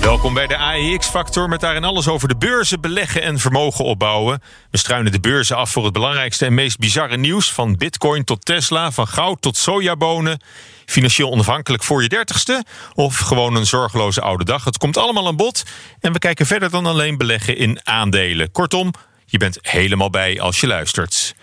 [0.00, 4.42] Welkom bij de AEX-factor met daarin alles over de beurzen, beleggen en vermogen opbouwen.
[4.70, 7.52] We struinen de beurzen af voor het belangrijkste en meest bizarre nieuws...
[7.52, 10.40] van bitcoin tot Tesla, van goud tot sojabonen.
[10.86, 12.64] Financieel onafhankelijk voor je dertigste
[12.94, 14.64] of gewoon een zorgeloze oude dag.
[14.64, 15.62] Het komt allemaal aan bod
[16.00, 18.52] en we kijken verder dan alleen beleggen in aandelen.
[18.52, 18.92] Kortom,
[19.26, 21.34] je bent helemaal bij als je luistert.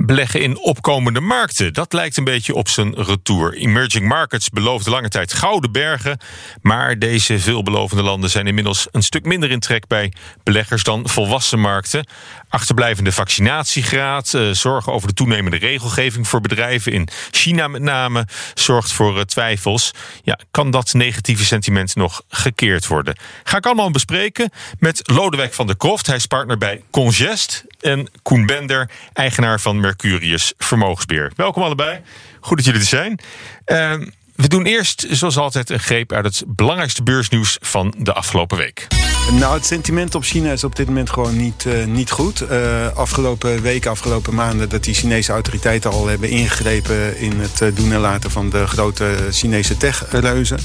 [0.00, 3.54] Beleggen in opkomende markten, dat lijkt een beetje op zijn retour.
[3.54, 6.18] Emerging markets beloofden lange tijd gouden bergen,
[6.62, 11.60] maar deze veelbelovende landen zijn inmiddels een stuk minder in trek bij beleggers dan volwassen
[11.60, 12.06] markten.
[12.48, 18.92] Achterblijvende vaccinatiegraad, eh, zorgen over de toenemende regelgeving voor bedrijven in China met name, zorgt
[18.92, 19.90] voor eh, twijfels.
[20.22, 23.16] Ja, kan dat negatieve sentiment nog gekeerd worden?
[23.44, 26.06] Ga ik allemaal bespreken met Lodewijk van der Kroft.
[26.06, 27.64] Hij is partner bij Congest.
[27.82, 31.32] En Koen Bender, eigenaar van Mercurius Vermogensbeheer.
[31.36, 32.00] Welkom allebei.
[32.40, 33.20] Goed dat jullie er zijn.
[33.66, 38.58] Uh, we doen eerst, zoals altijd, een greep uit het belangrijkste beursnieuws van de afgelopen
[38.58, 38.86] week.
[39.30, 42.42] Nou, het sentiment op China is op dit moment gewoon niet, uh, niet goed.
[42.50, 47.68] Uh, afgelopen weken, afgelopen maanden, dat die Chinese autoriteiten al hebben ingegrepen in het uh,
[47.74, 50.58] doen en laten van de grote Chinese techreuzen.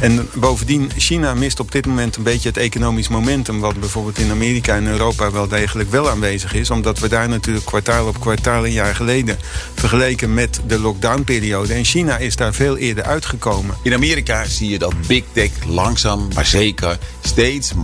[0.00, 4.30] En bovendien, China mist op dit moment een beetje het economisch momentum, wat bijvoorbeeld in
[4.30, 6.70] Amerika en Europa wel degelijk wel aanwezig is.
[6.70, 9.38] Omdat we daar natuurlijk kwartaal op kwartaal een jaar geleden
[9.74, 11.72] vergeleken met de lockdownperiode.
[11.72, 13.74] En China is daar veel eerder uitgekomen.
[13.82, 17.74] In Amerika zie je dat big tech langzaam, maar zeker steeds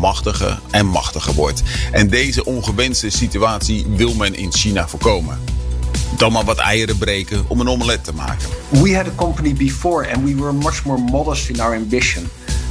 [0.71, 1.63] en machtiger wordt.
[1.93, 5.39] En deze ongewenste situatie wil men in China voorkomen.
[6.17, 8.49] Dan maar wat eieren breken om een omelet te maken.
[8.69, 12.29] We had a company before and we were much more modest in our ambition.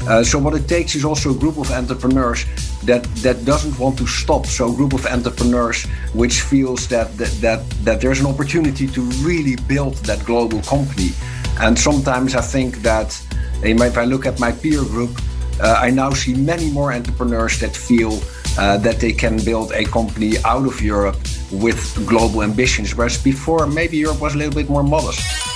[0.08, 2.46] Uh, so what it takes is also a group of entrepreneurs
[2.86, 4.46] that that doesn't want to stop.
[4.46, 9.02] So a group of entrepreneurs which feels that that that, that there's an opportunity to
[9.02, 11.12] really build that global company.
[11.60, 13.22] And sometimes I think that
[13.62, 15.22] if I look at my peer group,
[15.62, 18.12] I now see many more entrepreneurs that feel
[18.58, 21.18] uh, that they can build a company out of Europe
[21.50, 22.94] with global ambitions.
[22.94, 25.48] Whereas before, maybe Europe was a little bit more modest.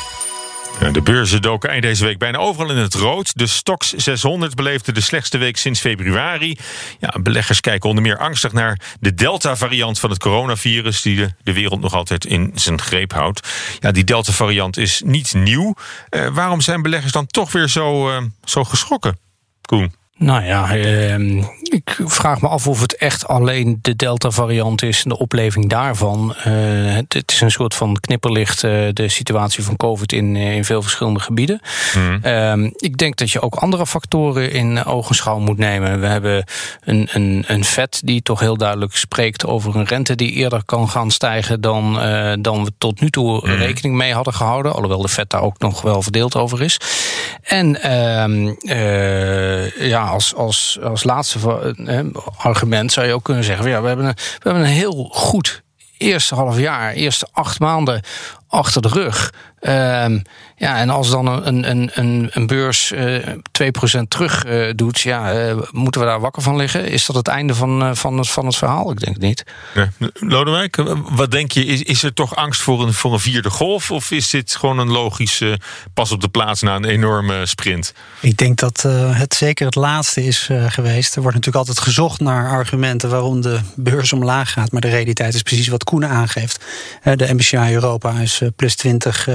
[0.91, 3.37] De beurzen doken eind deze week bijna overal in het rood.
[3.37, 6.57] De Stox 600 beleefde de slechtste week sinds februari.
[6.99, 11.01] Ja, beleggers kijken onder meer angstig naar de Delta-variant van het coronavirus...
[11.01, 13.47] die de, de, wereld nog altijd in zijn greep houdt.
[13.79, 15.75] Ja, die Delta-variant is niet nieuw.
[16.09, 19.17] Uh, waarom zijn beleggers dan toch weer zo, uh, zo geschrokken?
[19.68, 19.91] Koen.
[20.23, 21.19] Nou ja, eh,
[21.61, 26.35] ik vraag me af of het echt alleen de Delta-variant is, de opleving daarvan.
[26.38, 30.81] Uh, het, is een soort van knipperlicht, uh, de situatie van COVID in, in veel
[30.81, 31.62] verschillende gebieden.
[31.95, 32.73] Mm.
[32.75, 36.00] ik denk dat je ook andere factoren in ogenschouw moet nemen.
[36.00, 36.44] We hebben
[36.83, 40.89] een, een, een vet die toch heel duidelijk spreekt over een rente die eerder kan
[40.89, 41.94] gaan stijgen dan,
[42.41, 43.53] dan we tot nu toe mm.
[43.53, 44.73] rekening mee hadden gehouden.
[44.73, 46.78] Alhoewel de vet daar ook nog wel verdeeld over is.
[47.44, 48.53] En ehm,
[49.79, 51.40] ja als, als, als laatste
[52.38, 55.63] argument zou je ook kunnen zeggen: ja, we, hebben een, we hebben een heel goed
[55.97, 58.01] eerste half jaar, eerste acht maanden
[58.53, 59.31] achter de rug.
[59.61, 60.21] Um,
[60.55, 63.37] ja, en als dan een, een, een, een beurs uh, eh,
[63.97, 66.87] 2% terug uh, doet, ja, uh, moeten we daar wakker van liggen?
[66.87, 68.91] Is dat het einde van, van, het, van het verhaal?
[68.91, 69.43] Ik denk het niet.
[69.73, 69.89] Ja.
[70.13, 71.65] Lodewijk, wat denk je?
[71.65, 73.91] Is, is er toch angst voor een, voor een vierde golf?
[73.91, 75.59] Of is dit gewoon een logische
[75.93, 77.93] pas op de plaats na een enorme sprint?
[78.19, 78.81] Ik denk dat
[79.13, 81.15] het zeker het laatste is geweest.
[81.15, 84.71] Er wordt natuurlijk altijd gezocht naar argumenten waarom de beurs omlaag gaat.
[84.71, 86.65] Maar de realiteit is precies wat Koenen aangeeft.
[87.03, 89.29] de MBCI Europa is plus 20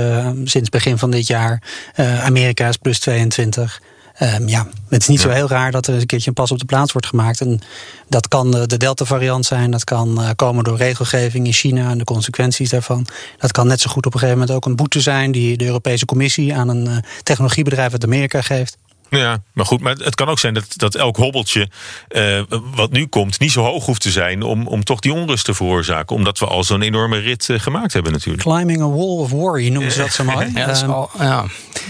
[0.45, 1.63] sinds begin van dit jaar.
[1.97, 3.81] Uh, Amerika is plus 22.
[4.23, 5.29] Um, ja, het is niet ja.
[5.29, 7.41] zo heel raar dat er een keertje een pas op de plaats wordt gemaakt.
[7.41, 7.61] En
[8.09, 12.71] dat kan de Delta-variant zijn, dat kan komen door regelgeving in China en de consequenties
[12.71, 13.07] daarvan.
[13.39, 15.65] Dat kan net zo goed op een gegeven moment ook een boete zijn die de
[15.65, 18.77] Europese Commissie aan een technologiebedrijf uit Amerika geeft.
[19.11, 21.69] Ja, maar goed, maar het kan ook zijn dat, dat elk hobbeltje
[22.09, 22.43] uh,
[22.75, 25.55] wat nu komt niet zo hoog hoeft te zijn om, om toch die onrust te
[25.55, 26.17] veroorzaken.
[26.17, 28.43] Omdat we al zo'n enorme rit uh, gemaakt hebben natuurlijk.
[28.43, 30.51] Climbing a wall of worry noemen ze dat zo mooi.
[30.55, 31.45] ja, dat al, ja.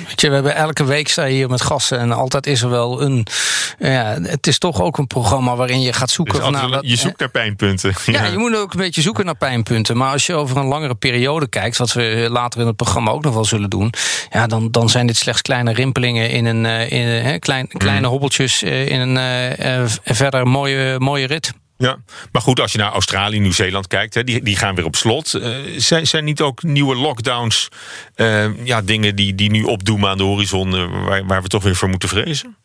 [0.07, 2.71] Weet je, we hebben elke week sta je hier met gasten en altijd is er
[2.71, 3.27] wel een.
[3.79, 6.41] Ja, het is toch ook een programma waarin je gaat zoeken.
[6.41, 7.95] Dus naar, je zoekt naar pijnpunten.
[8.07, 9.97] Ja, ja, je moet ook een beetje zoeken naar pijnpunten.
[9.97, 13.25] Maar als je over een langere periode kijkt, wat we later in het programma ook
[13.25, 13.93] nog wel zullen doen,
[14.31, 16.65] ja, dan, dan zijn dit slechts kleine rimpelingen in een.
[16.91, 17.08] In,
[17.39, 18.13] klein, kleine mm.
[18.13, 21.53] hobbeltjes in een verder mooie, mooie rit.
[21.79, 21.97] Ja,
[22.33, 25.35] maar goed, als je naar Australië, Nieuw-Zeeland kijkt, hè, die, die gaan weer op slot.
[25.35, 27.69] Uh, zijn, zijn niet ook nieuwe lockdowns
[28.17, 31.63] uh, ja, dingen die, die nu opdoemen aan de horizon, uh, waar, waar we toch
[31.63, 32.57] weer voor moeten vrezen?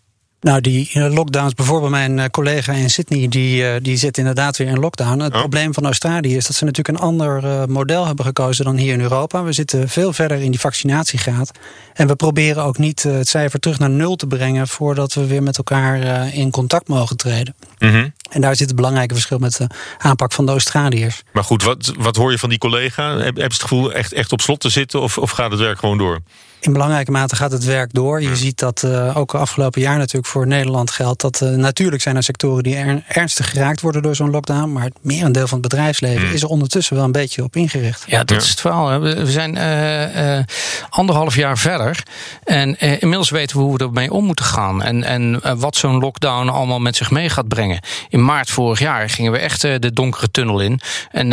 [0.44, 4.58] Nou, die eh, lockdowns, bijvoorbeeld mijn eh, collega in Sydney, die, eh, die zit inderdaad
[4.58, 5.20] weer in lockdown.
[5.20, 5.40] Het oh.
[5.40, 9.02] probleem van Australië is dat ze natuurlijk een ander model hebben gekozen dan hier in
[9.02, 9.44] Europa.
[9.44, 11.52] We zitten veel verder in die vaccinatiegraad.
[11.94, 15.44] En we proberen ook niet het cijfer terug naar nul te brengen voordat we weer
[15.44, 17.56] met elkaar in contact mogen treden.
[17.80, 18.14] Mm -hmm.
[18.30, 19.68] En daar zit het belangrijke verschil met de
[19.98, 21.24] aanpak van de Australiërs.
[21.34, 23.18] Maar goed, wat, wat hoor je van die collega?
[23.18, 25.60] Heb, heb je het gevoel echt, echt op slot te zitten of, of gaat het
[25.60, 26.20] werk gewoon door?
[26.64, 28.22] In belangrijke mate gaat het werk door.
[28.22, 32.16] Je ziet dat uh, ook afgelopen jaar natuurlijk voor Nederland geldt dat uh, natuurlijk zijn
[32.16, 34.72] er sectoren die er, ernstig geraakt worden door zo'n lockdown.
[34.72, 36.34] Maar het merendeel van het bedrijfsleven mm.
[36.34, 38.04] is er ondertussen wel een beetje op ingericht.
[38.08, 39.00] Ja, dat is het verhaal.
[39.00, 40.44] We zijn uh,
[40.90, 42.04] anderhalf jaar verder.
[42.44, 44.84] En inmiddels weten we hoe we ermee om moeten gaan.
[44.84, 47.80] En, en wat zo'n lockdown allemaal met zich mee gaat brengen.
[48.10, 50.80] In maart vorig jaar gingen we echt de donkere tunnel in.
[51.12, 51.32] En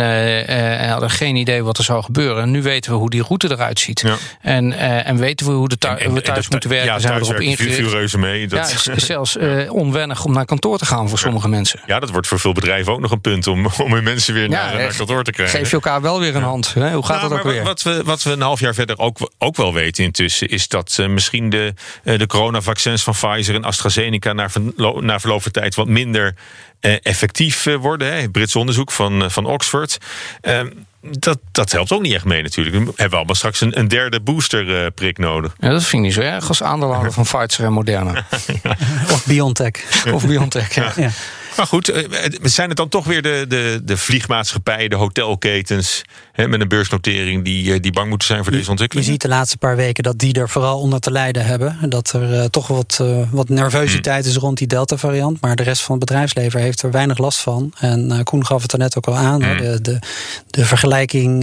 [0.89, 2.43] hadden geen idee wat er zou gebeuren.
[2.43, 3.99] En nu weten we hoe die route eruit ziet.
[3.99, 4.15] Ja.
[4.41, 4.73] En,
[5.05, 6.87] en weten we hoe de thuis, en, we thuis moeten werken.
[6.87, 8.17] Ja, zijn we erop ingericht.
[8.17, 8.47] mee.
[8.47, 8.83] Dat...
[8.83, 11.79] Ja, is zelfs uh, onwennig om naar kantoor te gaan voor sommige mensen.
[11.85, 14.49] Ja, dat wordt voor veel bedrijven ook nog een punt om, om hun mensen weer
[14.49, 15.59] naar, naar, kantoor te krijgen.
[15.59, 16.73] Geef je elkaar wel weer een hand.
[16.73, 16.93] Hè?
[16.93, 17.63] Hoe gaat nou, dat ook weer?
[17.63, 20.47] Wat we, wat we een half jaar verder ook, ook wel weten intussen...
[20.47, 21.73] is dat uh, misschien de,
[22.03, 24.33] uh, de coronavaccins van Pfizer en AstraZeneca...
[24.33, 26.35] naar, verlo naar verloop van tijd wat minder
[27.01, 28.13] effectief worden.
[28.13, 28.29] Hè?
[28.29, 29.97] Brits onderzoek van, van Oxford.
[30.41, 30.67] Ehm,
[31.01, 32.75] dat, dat helpt ook niet echt mee natuurlijk.
[32.75, 35.55] We hebben allemaal straks een, een derde boosterprik uh, nodig.
[35.59, 38.25] Ja, dat vind ik niet zo erg als aandeelhouder van Pfizer en Moderna.
[39.13, 40.05] Of BioNTech.
[40.13, 40.91] Of BioNTech, ja.
[40.95, 41.09] ja.
[41.57, 42.03] Maar goed, eh,
[42.41, 46.01] zijn het dan toch weer de, de, de vliegmaatschappijen, de hotelketens
[46.31, 49.07] hè, met een beursnotering die, eh, die bang moeten zijn voor deze ontwikkeling?
[49.07, 51.77] Je ziet de laatste paar weken dat die er vooral onder te lijden hebben.
[51.89, 55.41] Dat er uh, toch wat, uh, wat nervositeit is rond die Delta-variant.
[55.41, 57.73] Maar de rest van het bedrijfsleven heeft er weinig last van.
[57.79, 59.41] En uh, Koen gaf het er net ook al aan.
[59.41, 59.57] Mm.
[59.57, 59.99] De, de,
[60.49, 61.39] de vergelijking,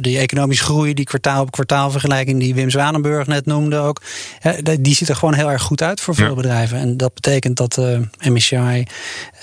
[0.00, 4.00] die economische groei, die kwartaal op kwartaal vergelijking die Wim Zwanenburg net noemde ook.
[4.80, 6.34] die ziet er gewoon heel erg goed uit voor veel ja.
[6.34, 6.78] bedrijven.
[6.78, 7.80] En dat betekent dat
[8.20, 8.84] MSCI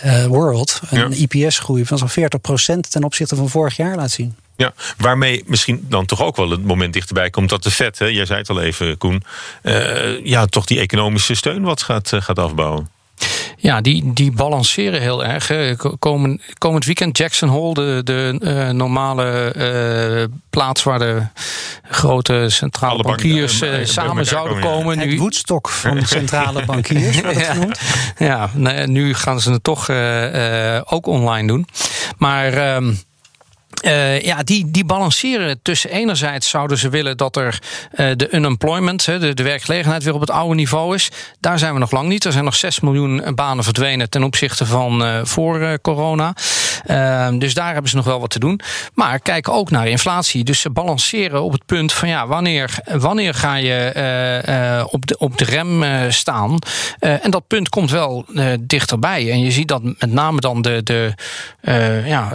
[0.06, 4.36] uh, World een IPS-groei van zo'n 40% ten opzichte van vorig jaar laat zien.
[4.56, 8.06] Ja, waarmee misschien dan toch ook wel het moment dichterbij komt dat de vet, hè,
[8.06, 9.24] jij zei het al even, Koen,
[9.64, 12.90] uh, ja, toch die economische steun wat gaat, uh, gaat afbouwen.
[13.62, 15.52] Ja, die, die balanceren heel erg.
[16.00, 21.22] Komen, komend weekend Jackson Hole, de, de uh, normale uh, plaats waar de
[21.84, 25.00] grote centrale Alle bankiers bank, uh, samen zouden komen.
[25.00, 27.40] Het nu, Woodstock van centrale bankiers wordt
[28.18, 29.90] ja, Ja, nu gaan ze het toch
[30.86, 31.66] ook online doen.
[32.18, 32.76] Maar...
[32.76, 32.98] Um,
[33.82, 37.60] uh, ja, die, die balanceren tussen enerzijds zouden ze willen dat er
[37.96, 41.10] uh, de unemployment, de, de werkgelegenheid weer op het oude niveau is.
[41.40, 42.26] Daar zijn we nog lang niet.
[42.26, 46.34] Er zijn nog 6 miljoen banen verdwenen ten opzichte van uh, voor corona.
[46.86, 48.60] Ehm, dus daar hebben ze nog wel wat te doen.
[48.94, 50.44] Maar kijk ook naar inflatie.
[50.44, 55.38] Dus ze balanceren op het punt van ja, wanneer, wanneer ga je op, de, op
[55.38, 56.60] de rem staan?
[57.00, 58.26] en dat punt komt wel
[58.60, 59.32] dichterbij.
[59.32, 61.14] En je ziet dat met name dan de, de
[62.06, 62.32] ja,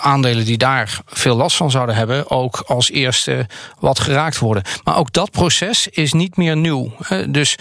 [0.00, 3.46] aandelen die daar veel last van zouden hebben, ook als eerste
[3.78, 4.62] wat geraakt worden.
[4.84, 6.92] Maar ook dat proces is niet meer nieuw.
[7.28, 7.56] Dus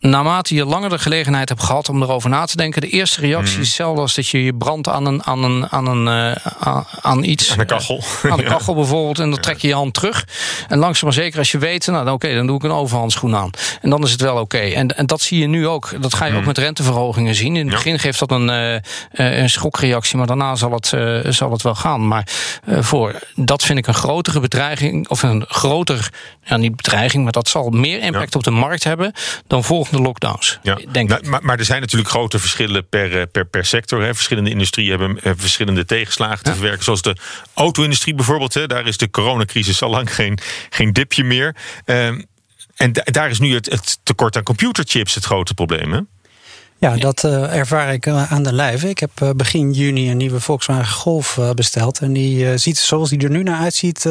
[0.00, 3.60] naarmate je langer de gelegenheid hebt gehad om erover na te denken, de eerste reactie
[3.60, 7.22] is hetzelfde als dat je je brandt aan een, aan een, aan een uh, aan
[7.22, 7.50] iets.
[7.50, 8.02] Aan de kachel.
[8.22, 9.18] aan de kachel bijvoorbeeld.
[9.18, 10.26] En dan trek je je hand terug.
[10.68, 13.50] En langzaam maar zeker als je weet, nou oké, dan doe ik een overhandschoen aan.
[13.80, 14.58] En dan is het wel oké.
[14.58, 16.02] En, en dat zie je nu ook.
[16.02, 16.46] Dat ga je ook mhm.
[16.46, 17.56] met renteverhogingen zien.
[17.56, 20.86] In het begin geeft dat een, uh, een schokreactie, maar daarna zal het,
[21.34, 22.08] zal het wel gaan.
[22.08, 22.26] Maar
[22.66, 23.14] voor.
[23.34, 26.10] Dat vind ik een grotere bedreiging, of een groter,
[26.44, 29.12] ja, niet bedreiging, maar dat zal meer impact op de markt hebben
[29.46, 30.58] dan volgende lockdowns.
[30.62, 30.78] Ja.
[30.92, 34.02] Denk nou, maar, maar, er zijn natuurlijk grote verschillen per, eh, per, per sector.
[34.02, 34.14] Hè.
[34.14, 36.84] Verschillende industrieën hebben eh, verschillende tegenslagen te verwerken.
[36.84, 37.16] Zoals de
[37.54, 38.54] auto-industrie bijvoorbeeld.
[38.54, 38.66] Hè.
[38.66, 40.38] Daar is de coronacrisis al lang geen,
[40.70, 41.56] geen dipje meer.
[41.86, 42.06] Uh,
[42.76, 45.92] en daar is nu het, het tekort aan computerchips het grote probleem.
[45.92, 46.00] Hè?
[46.78, 48.88] Ja, dat uh, ervaar ik uh, aan de lijve.
[48.88, 51.98] Ik heb uh, begin juni een nieuwe Volkswagen Golf besteld.
[51.98, 54.08] En die ziet, zoals die er nu naar uitziet,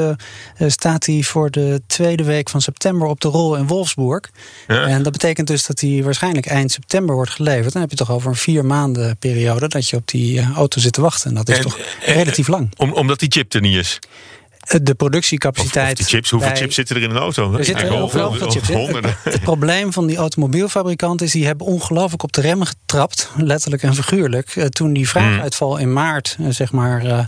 [0.67, 4.29] staat die voor de tweede week van september op de rol in Wolfsburg.
[4.67, 4.87] Ja.
[4.87, 7.73] En dat betekent dus dat die waarschijnlijk eind september wordt geleverd.
[7.73, 10.93] Dan heb je toch over een vier maanden periode dat je op die auto zit
[10.93, 11.29] te wachten.
[11.29, 12.73] En dat is toch relatief lang.
[12.77, 13.99] Om, omdat die chip er niet is?
[14.81, 15.99] De productiecapaciteit.
[15.99, 17.53] Of, chips, hoeveel chips zitten er in een auto?
[17.53, 19.03] Er zitten heel veel chips in.
[19.23, 23.95] Het, probleem van die automobielfabrikanten is, die hebben ongelooflijk op de remmen getrapt, letterlijk en
[23.95, 25.79] figuurlijk, eh, toen die vraaguitval hmm.
[25.79, 27.19] in maart eh, zeg maar uh,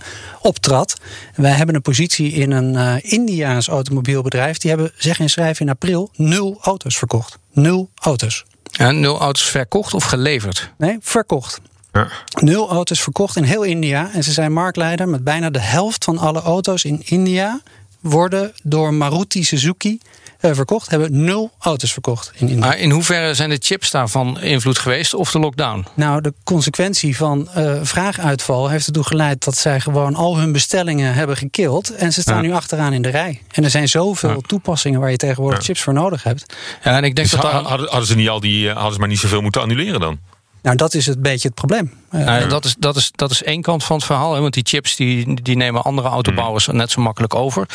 [0.42, 1.00] optrad.
[1.36, 4.58] Wij hebben een positie in een uh, Indiaans automobielbedrijf.
[4.58, 7.38] Die hebben, zeg en schrijven in april, nul auto's verkocht.
[7.54, 8.46] Nul auto's.
[8.78, 10.74] En nul auto's verkocht of geleverd?
[10.78, 11.62] Nee, verkocht.
[11.98, 12.08] Ja.
[12.42, 14.10] Nul auto's verkocht in heel India.
[14.14, 17.62] En ze zijn marktleider met bijna de helft van alle auto's in India
[18.00, 20.00] worden door Maruti Suzuki
[20.42, 20.90] uh, verkocht.
[20.90, 22.66] Hebben nul auto's verkocht in India.
[22.66, 25.86] Maar in hoeverre zijn de chips daarvan invloed geweest of de lockdown?
[25.94, 31.14] Nou, de consequentie van uh, vraaguitval heeft ertoe geleid dat zij gewoon al hun bestellingen
[31.14, 31.96] hebben gekild.
[31.96, 33.42] En ze staan nu achteraan in de rij.
[33.52, 36.54] En er zijn zoveel toepassingen waar je tegenwoordig chips voor nodig hebt.
[36.84, 39.08] Ja, en ik denk dus dat hadden, hadden, ze niet al die, hadden ze maar
[39.08, 40.20] niet zoveel moeten annuleren dan?
[40.68, 41.92] Nou, dat is het beetje het probleem.
[42.12, 44.34] Nou, dat, is, dat, is, dat is één kant van het verhaal.
[44.34, 47.66] Hè, want die chips die, die nemen andere autobouwers net zo makkelijk over.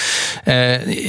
[0.45, 0.55] Uh,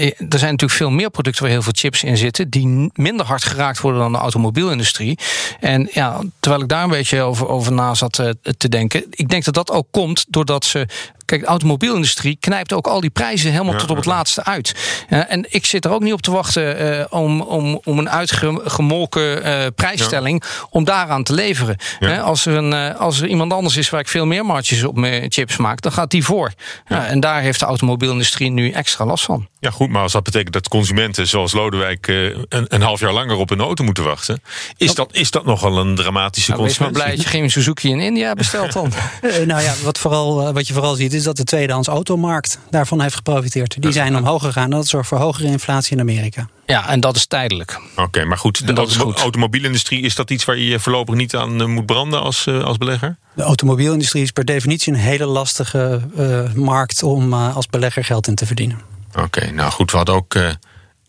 [0.09, 2.49] er zijn natuurlijk veel meer producten waar heel veel chips in zitten.
[2.49, 5.17] die minder hard geraakt worden dan de automobielindustrie.
[5.59, 9.05] En ja, terwijl ik daar een beetje over, over na zat uh, te denken.
[9.09, 10.87] Ik denk dat dat ook komt doordat ze
[11.25, 14.75] Kijk, de automobielindustrie knijpt ook al die prijzen helemaal tot op het laatste uit.
[15.07, 19.47] en ik zit er ook niet op te wachten uh, om, om, om een uitgemolken
[19.47, 21.77] uh, prijsstelling om daaraan te leveren.
[22.23, 24.95] als, er een, uh, als er iemand anders is waar ik veel meer marges op
[24.95, 26.53] mijn chips maak, dan gaat die voor.
[26.87, 29.47] en daar heeft de automobielindustrie nu extra last van.
[29.59, 33.35] Ja, goed, maar als dat betekent dat consumenten zoals Lodewijk een, een half jaar langer
[33.35, 34.41] op een auto moeten wachten,
[34.77, 36.95] is dat, is dat nogal een dramatische nou, consequentie?
[36.95, 38.91] Wees maar blij dat je geen Suzuki in India bestelt dan.
[39.45, 43.15] nou ja, wat, vooral, wat je vooral ziet is dat de tweedehands automarkt daarvan heeft
[43.15, 43.81] geprofiteerd.
[43.81, 46.47] Die zijn omhoog gegaan en dat zorgt voor hogere inflatie in Amerika.
[46.65, 47.79] Ja, en dat is tijdelijk.
[47.95, 51.67] Oké, maar goed, de auto automobielindustrie, is dat iets waar je voorlopig niet aan eh,
[51.67, 53.02] moet branden als, als belegger?
[53.35, 58.27] De automobielindustrie is per definitie een hele lastige uh, markt om uh, als belegger geld
[58.27, 58.79] in te verdienen.
[59.19, 60.35] Oké, nou goed, we hadden ook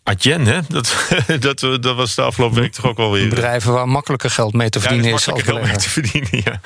[0.04, 0.60] Adyen, hè?
[0.68, 0.94] Dat,
[1.40, 3.28] dat, dat was de afgelopen week toch ook wel weer.
[3.28, 5.26] Bedrijven waar makkelijker geld mee te verdienen ja, is.
[5.26, 6.60] Makkelijker geld mee te verdienen, ja.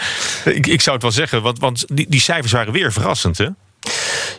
[0.53, 3.49] Ik, ik zou het wel zeggen, want, want die, die cijfers waren weer verrassend, hè?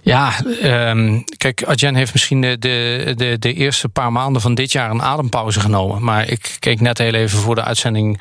[0.02, 4.90] Ja, um, kijk, Adyen heeft misschien de, de, de, eerste paar maanden van dit jaar
[4.90, 6.04] een adempauze genomen.
[6.04, 8.20] Maar ik keek net heel even voor de uitzending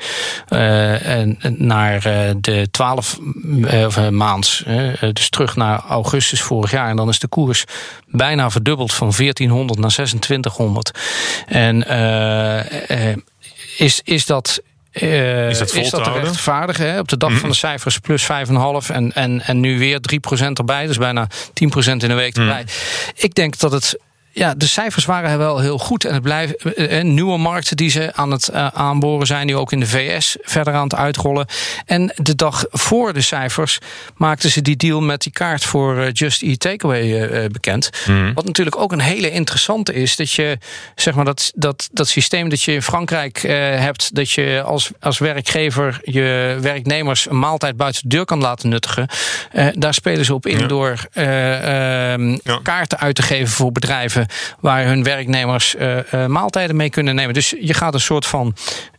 [0.49, 0.59] uh,
[1.57, 4.63] naar uh, de 12 uh, maands.
[5.13, 6.89] dus terug naar augustus vorig jaar.
[6.89, 7.63] En dan is de koers
[8.07, 10.99] bijna verdubbeld van 1400 naar 2600.
[11.47, 11.87] En
[13.77, 14.61] is, is dat
[15.01, 16.91] uh, is dat, is dat te rechtvaardigen?
[16.91, 16.99] Hè?
[16.99, 17.37] Op de dag mm.
[17.37, 18.27] van de cijfers plus 5,5
[18.87, 19.99] en, en, en nu weer
[20.39, 20.87] 3% erbij.
[20.87, 21.51] Dus bijna 10%
[21.85, 22.61] in een week erbij.
[22.61, 22.67] Mm.
[23.15, 23.97] Ik denk dat het
[24.31, 26.05] ja, de cijfers waren wel heel goed.
[26.05, 29.71] En het blijven uh, nieuwe markten die ze aan het uh, aanboren zijn, nu ook
[29.71, 31.47] in de VS verder aan het uitrollen.
[31.85, 33.79] En de dag voor de cijfers
[34.15, 37.89] maakten ze die deal met die kaart voor Just Eat Takeaway bekend.
[38.07, 38.33] Mm.
[38.33, 40.15] Wat natuurlijk ook een hele interessante is.
[40.15, 40.57] Dat je,
[40.95, 45.17] zeg maar, dat, dat, dat systeem dat je in Frankrijk hebt, dat je als, als
[45.17, 49.07] werkgever je werknemers een maaltijd buiten de deur kan laten nuttigen.
[49.73, 50.67] daar spelen ze op in ja.
[50.67, 52.59] door ehm, ja.
[52.63, 54.18] kaarten uit te geven voor bedrijven
[54.59, 57.33] waar hun werknemers uh, maaltijden mee kunnen nemen.
[57.33, 58.55] Dus je gaat een soort van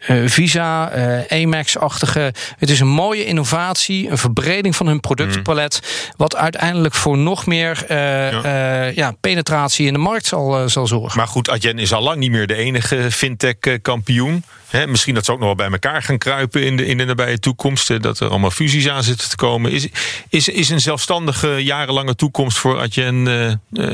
[0.09, 0.93] uh, Visa,
[1.29, 2.33] Amex-achtige.
[2.59, 5.81] Het is een mooie innovatie, een verbreding van hun productpalet.
[5.83, 6.15] Mm.
[6.17, 8.87] Wat uiteindelijk voor nog meer ja.
[8.87, 9.15] ja.
[9.21, 11.19] penetratie in de markt zal, zal zorgen.
[11.19, 14.45] Maar goed, Adyen is al lang niet meer de enige fintech-kampioen.
[14.89, 17.39] Misschien dat ze ook nog wel bij elkaar gaan kruipen in de, in de nabije
[17.39, 18.03] toekomst.
[18.03, 19.73] Dat er allemaal fusies aan zitten te komen.
[19.73, 19.89] Is,
[20.29, 23.23] is, is een zelfstandige jarenlange toekomst voor Adyen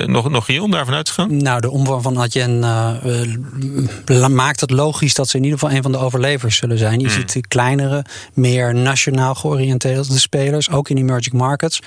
[0.06, 1.36] nog, nog reëel daarvan uit te gaan?
[1.36, 2.64] Nou, de omvang van Adyen
[4.10, 7.00] uh, maakt het logisch dat ze in ieder geval een van de overlevers zullen zijn.
[7.00, 7.28] Je hmm.
[7.28, 11.80] ziet kleinere, meer nationaal georiënteerde spelers, ook in emerging markets,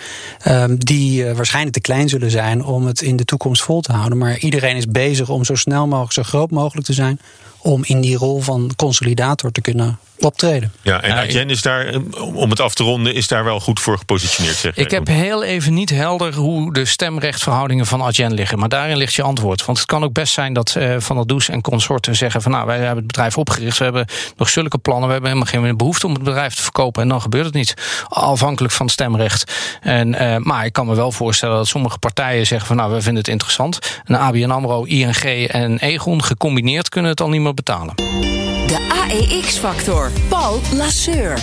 [0.48, 3.92] um, die uh, waarschijnlijk te klein zullen zijn om het in de toekomst vol te
[3.92, 4.18] houden.
[4.18, 7.20] Maar iedereen is bezig om zo snel mogelijk, zo groot mogelijk te zijn
[7.62, 10.74] om in die rol van consolidator te kunnen optreden.
[10.82, 11.96] Ja, en Adyen is daar,
[12.34, 14.56] om het af te ronden, is daar wel goed voor gepositioneerd.
[14.56, 18.60] Zeg ik heb heel even niet helder hoe de stemrechtverhoudingen van Adyen liggen.
[18.60, 19.66] Maar daarin ligt je antwoord.
[19.66, 22.52] Want het kan ook best zijn dat uh, Van der Does en consorten zeggen van
[22.52, 23.78] nou, wij hebben het bedrijf opgericht.
[23.78, 24.06] We hebben
[24.38, 25.06] nog zulke plannen.
[25.06, 27.02] We hebben helemaal geen behoefte om het bedrijf te verkopen.
[27.02, 27.74] En dan gebeurt het niet.
[28.08, 29.54] Afhankelijk van het stemrecht.
[29.82, 33.02] En, uh, maar ik kan me wel voorstellen dat sommige partijen zeggen van nou, we
[33.02, 33.80] vinden het interessant.
[34.06, 37.96] En ABN AMRO, ING en Egon gecombineerd kunnen het al niet meer betalen.
[37.96, 40.12] De AEX-factor.
[40.28, 41.38] Paul Lasseur.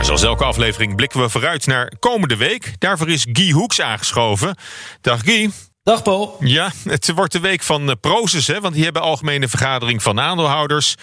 [0.00, 2.72] zoals elke aflevering blikken we vooruit naar komende week.
[2.78, 4.56] Daarvoor is Guy Hoeks aangeschoven.
[5.00, 5.50] Dag Guy.
[5.82, 6.36] Dag Paul.
[6.40, 10.20] Ja, het wordt de week van uh, Proces, hè, want die hebben algemene vergadering van
[10.20, 10.94] aandeelhouders.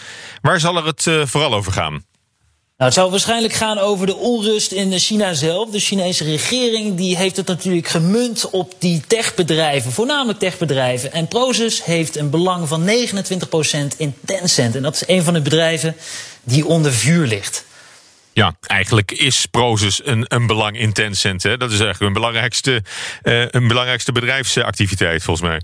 [0.42, 2.04] Waar zal er het uh, vooral over gaan?
[2.80, 5.70] Nou, het zal waarschijnlijk gaan over de onrust in China zelf.
[5.70, 11.12] De Chinese regering die heeft het natuurlijk gemunt op die techbedrijven, voornamelijk techbedrijven.
[11.12, 14.76] En Prozus heeft een belang van 29% in Tencent.
[14.76, 15.96] En dat is een van de bedrijven
[16.44, 17.66] die onder vuur ligt.
[18.34, 21.42] Ja, eigenlijk is Prozus een, een belang in Tencent.
[21.42, 22.84] Dat is eigenlijk hun belangrijkste,
[23.24, 25.62] uh, hun belangrijkste bedrijfsactiviteit, volgens mij.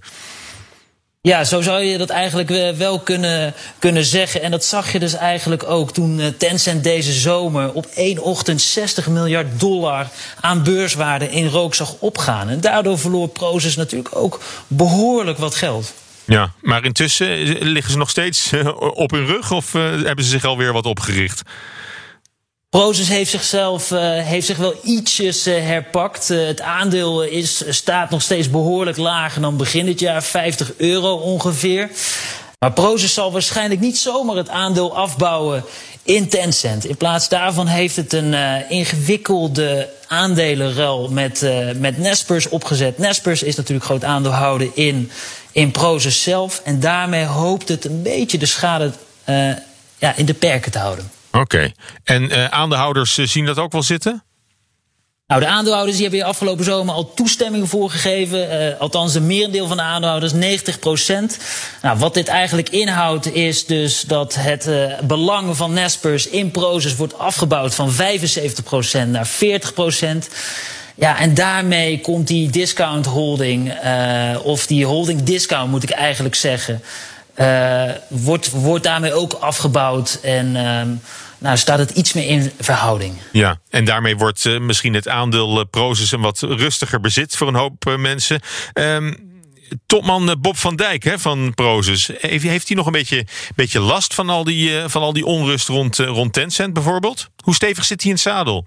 [1.26, 4.42] Ja, zo zou je dat eigenlijk wel kunnen, kunnen zeggen.
[4.42, 8.62] En dat zag je dus eigenlijk ook toen eh, Tencent deze zomer op één ochtend
[8.62, 10.08] 60 miljard dollar
[10.40, 12.50] aan beurswaarde in rook zag opgaan.
[12.50, 15.94] En daardoor verloor Proces natuurlijk ook behoorlijk wat geld.
[16.26, 20.30] Ja, maar intussen eh, liggen ze nog steeds eh, op hun rug of hebben ze
[20.30, 21.42] zich alweer wat opgericht?
[22.76, 26.30] Prozus heeft zichzelf uh, heeft zich wel ietsjes uh, herpakt.
[26.30, 31.16] Uh, het aandeel is, staat nog steeds behoorlijk lager dan begin dit jaar, 50 euro
[31.16, 31.90] ongeveer.
[32.60, 35.64] Maar Prozus zal waarschijnlijk niet zomaar het aandeel afbouwen
[36.04, 36.86] in Tencent.
[36.86, 38.36] In plaats daarvan heeft het een
[38.70, 41.46] ingewikkelde aandelenruil met,
[41.80, 42.98] met Nespers opgezet.
[42.98, 45.12] Nespers is natuurlijk groot aandeelhouder in,
[45.52, 46.62] in Prozus zelf.
[46.64, 48.92] En daarmee hoopt het een beetje de schade
[49.98, 51.15] ja, in de perken te houden.
[51.36, 51.72] Oké.
[52.04, 54.24] En uh, aandeelhouders uh, zien dat ook wel zitten?
[55.28, 58.62] Nou, de aandeelhouders die hebben hier afgelopen zomer al toestemming voor gegeven.
[58.62, 61.40] Uh, althans, de merendeel van de aandeelhouders, 90 procent.
[61.82, 64.70] Nou, wat dit eigenlijk inhoudt, is dus dat het
[65.08, 70.30] belang van Nespers in Proces wordt afgebouwd van 75 procent naar 40 procent.
[70.96, 73.74] Ja, en daarmee komt die discount holding,
[74.44, 76.82] of die holding discount moet ik eigenlijk zeggen,
[78.08, 80.20] wordt, wordt daarmee ook afgebouwd.
[80.22, 80.90] En ehm,
[81.38, 83.14] nou, staat het iets meer in verhouding.
[83.32, 87.48] Ja, en daarmee wordt uh, misschien het aandeel uh, Proces een wat rustiger bezit voor
[87.48, 88.42] een hoop uh, mensen.
[88.74, 89.34] Um,
[89.86, 93.26] topman Bob van Dijk hè, van Proces, heeft, heeft hij nog een beetje,
[93.56, 97.30] beetje last van al die, van al die onrust rond, rond Tencent bijvoorbeeld?
[97.44, 98.66] Hoe stevig zit hij in het zadel?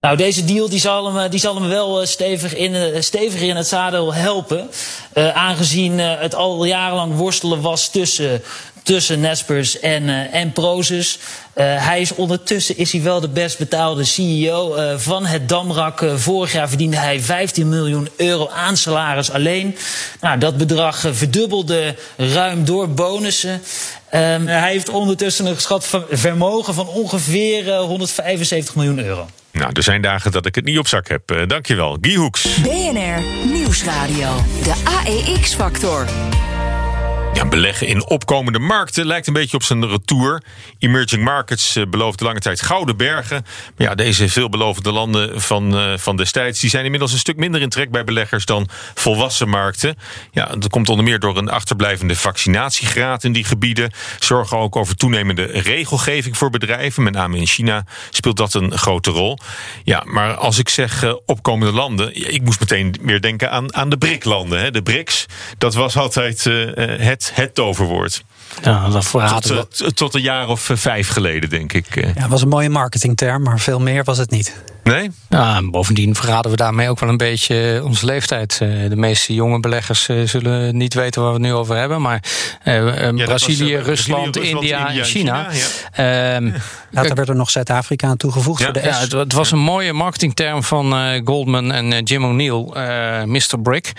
[0.00, 3.66] Nou, deze deal die zal hem, die zal hem wel stevig in, steviger in het
[3.66, 4.70] zadel helpen.
[5.14, 8.42] Uh, aangezien het al jarenlang worstelen was tussen
[8.82, 11.18] tussen Nespers en, uh, en Prozus.
[11.54, 16.04] Uh, hij is ondertussen is hij wel de best betaalde CEO uh, van het Damrak.
[16.14, 19.76] vorig jaar verdiende hij 15 miljoen euro aan salaris alleen.
[20.20, 23.62] Nou, dat bedrag verdubbelde ruim door bonussen.
[24.14, 29.28] Um, hij heeft ondertussen een geschat vermogen van ongeveer 175 miljoen euro.
[29.52, 31.30] Nou, er zijn dagen dat ik het niet op zak heb.
[31.30, 31.98] Uh, dankjewel.
[32.00, 32.60] Guy Hoeks.
[32.62, 34.44] BNR Nieuwsradio.
[34.62, 36.06] De AEX-factor.
[37.34, 40.42] Ja, beleggen in opkomende markten lijkt een beetje op zijn retour.
[40.78, 43.46] Emerging markets uh, beloofden lange tijd gouden bergen.
[43.76, 46.60] Maar ja, deze veelbelovende landen van, uh, van destijds...
[46.60, 49.96] die zijn inmiddels een stuk minder in trek bij beleggers dan volwassen markten.
[50.32, 53.92] Ja, dat komt onder meer door een achterblijvende vaccinatiegraad in die gebieden.
[54.18, 57.02] Zorgen ook over toenemende regelgeving voor bedrijven.
[57.02, 59.38] Met name in China speelt dat een grote rol.
[59.84, 62.32] Ja, maar als ik zeg uh, opkomende landen...
[62.32, 64.72] ik moest meteen meer denken aan, aan de BRIC-landen.
[64.72, 65.26] De BRICS,
[65.58, 68.22] dat was altijd het het, toverwoord.
[68.62, 69.10] Ja, dat
[69.42, 69.92] tot, we...
[69.94, 71.94] tot een jaar of vijf geleden, denk ik.
[71.94, 74.54] Ja, het was een mooie marketingterm, maar veel meer was het niet.
[74.82, 75.10] Nee?
[75.28, 78.58] Ja, bovendien verraden we daarmee ook wel een beetje onze leeftijd.
[78.58, 82.02] De meeste jonge beleggers zullen niet weten waar we het nu over hebben.
[82.02, 82.22] Maar
[82.64, 85.50] uh, ja, Brazilië, was, Rusland, Brazilië, India, India, China.
[85.50, 86.36] China ja.
[86.36, 86.54] Um,
[86.90, 88.84] ja, daar werd er nog Zuid-Afrika aan toegevoegd voor de S.
[88.84, 93.22] Ja, het, het was een mooie marketingterm van uh, Goldman en uh, Jim O'Neill, uh,
[93.24, 93.60] Mr.
[93.62, 93.92] Brick,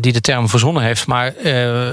[0.00, 1.06] die de term verzonnen heeft.
[1.06, 1.36] Maar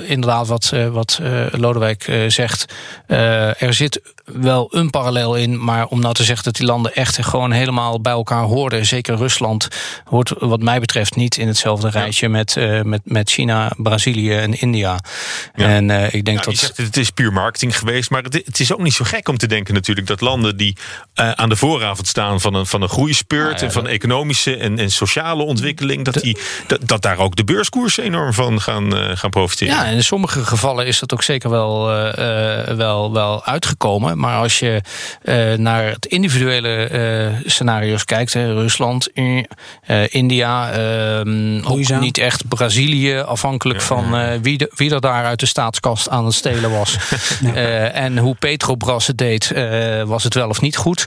[0.03, 1.19] inderdaad, wat, wat
[1.51, 1.83] Lodewijk
[2.28, 2.74] zegt,
[3.08, 5.63] er zit wel een parallel in.
[5.63, 9.15] Maar om nou te zeggen dat die landen echt gewoon helemaal bij elkaar hoorden, zeker
[9.15, 9.67] Rusland,
[10.03, 14.99] hoort wat mij betreft niet in hetzelfde rijtje met, met, met China, Brazilië en India.
[15.55, 15.67] Ja.
[15.67, 16.57] En ik denk nou, dat.
[16.57, 19.38] Zegt, het is puur marketing geweest, maar het, het is ook niet zo gek om
[19.38, 20.77] te denken natuurlijk dat landen die
[21.15, 24.57] uh, aan de vooravond staan van een, van een groeispeurt nou ja, en van economische
[24.57, 29.17] en, en sociale ontwikkeling, dat, die, dat, dat daar ook de beurskoersen enorm van gaan,
[29.17, 29.73] gaan profiteren.
[29.73, 31.86] Ja, en in sommige gevallen is dat ook zeker wel,
[32.75, 34.12] wel, wel uitgekomen.
[34.15, 34.82] Maar als je
[35.58, 39.10] naar het individuele scenario's kijkt, hè, Rusland,
[40.08, 45.39] India, ehm, ook niet echt Brazilië, afhankelijk ja, van wie, de, wie er daar uit
[45.39, 46.97] de staatskast aan het stelen was.
[48.06, 49.54] en hoe Petrobras het deed
[50.06, 51.06] was het wel of niet goed.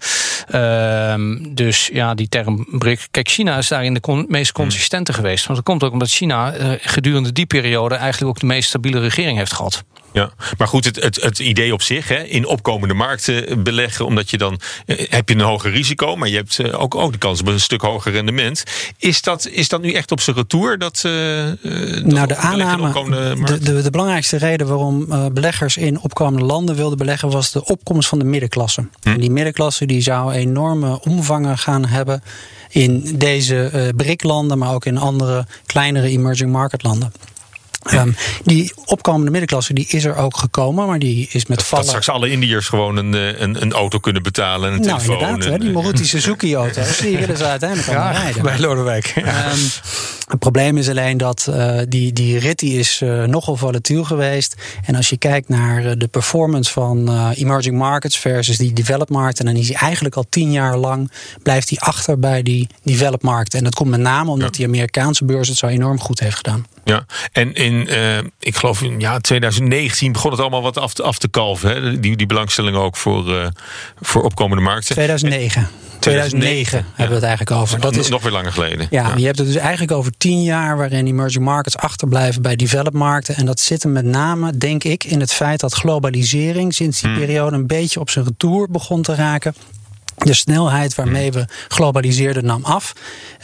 [0.54, 1.14] Uh,
[1.48, 3.06] dus ja, die term BRIC.
[3.10, 5.20] Kijk, China is daarin de con meest consistente hmm.
[5.20, 5.46] geweest.
[5.46, 9.00] Want dat komt ook omdat China uh, gedurende die periode eigenlijk ook de meest stabiele
[9.00, 9.84] regering heeft gehad.
[10.12, 14.30] Ja, maar goed, het, het, het idee op zich, hè, in opkomende markten beleggen, omdat
[14.30, 17.18] je dan eh, heb je een hoger risico, maar je hebt eh, ook, ook de
[17.18, 18.62] kans op een stuk hoger rendement.
[18.98, 20.78] Is dat, is dat nu echt op zijn retour?
[20.78, 22.92] Dat, uh, nou, de aanname,
[23.44, 27.64] de, de, de, belangrijkste reden waarom uh, beleggers in opkomende landen wilden beleggen, was de
[27.64, 28.88] opkomst van de middenklasse.
[29.02, 29.08] Hm.
[29.08, 32.22] En die middenklasse die zou enorme omvangen gaan hebben
[32.68, 37.12] in deze uh, BRIC-landen, maar ook in andere kleinere emerging market landen.
[37.92, 41.84] Um, die opkomende middenklasse die is er ook gekomen, maar die is met vallen.
[41.84, 45.00] Dat straks alle Indiërs gewoon een, eh, een, een, auto kunnen betalen en een nou,
[45.00, 45.28] telefoon.
[45.28, 48.42] Inderdaad, hè, die Maruti Suzuki auto's, die willen ze uiteindelijk allemaal rijden.
[48.42, 49.14] Bij Lodewijk.
[49.16, 49.24] Um,
[50.26, 54.54] Het probleem is alleen dat uh, die, die rit die is uh, nogal volatiel geweest.
[54.84, 59.56] En als je kijkt naar de performance van emerging markets versus die developed markten, dan
[59.56, 61.10] is hij eigenlijk al tien jaar lang
[61.42, 63.58] blijft hij achter bij die developed markten.
[63.58, 64.56] En dat komt met name omdat ja.
[64.56, 66.66] die Amerikaanse beurs het zo enorm goed heeft gedaan.
[66.88, 67.88] Ja, en in,
[68.38, 71.70] ik geloof in ja, 2019 begon het allemaal wat af te, af te kalven.
[71.70, 72.00] Hè?
[72.00, 73.52] Die, die belangstelling ook voor,
[74.00, 74.94] voor opkomende markten.
[74.94, 75.68] 2009.
[76.00, 77.80] 2009 hebben we het eigenlijk over.
[77.80, 78.86] Dat is nog weer langer geleden.
[78.90, 82.56] Ja, ja, je hebt het dus eigenlijk over tien jaar waarin emerging markets achterblijven bij
[82.56, 83.36] developed markten.
[83.36, 87.10] En dat zit hem met name, denk ik, in het feit dat globalisering sinds die
[87.10, 87.18] hmm.
[87.18, 89.54] periode een beetje op zijn retour begon te raken.
[90.16, 92.92] De snelheid waarmee we globaliseerden nam af.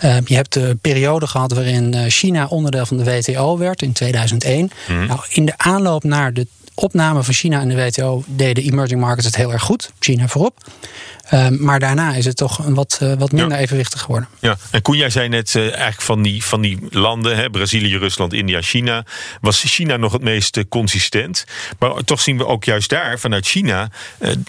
[0.04, 4.70] Uh, je hebt de periode gehad waarin China onderdeel van de WTO werd in 2001.
[4.87, 5.06] Hmm.
[5.06, 9.26] Nou, in de aanloop naar de opname van China in de WTO deden emerging markets
[9.26, 9.92] het heel erg goed.
[9.98, 10.54] China voorop.
[11.33, 13.62] Uh, maar daarna is het toch een wat, uh, wat minder ja.
[13.62, 14.29] evenwichtig geworden.
[14.40, 17.99] Ja, en Koen, jij zei net uh, eigenlijk van die, van die landen, hè, Brazilië,
[17.99, 19.05] Rusland, India, China,
[19.40, 21.45] was China nog het meest consistent.
[21.79, 23.90] Maar toch zien we ook juist daar, vanuit China,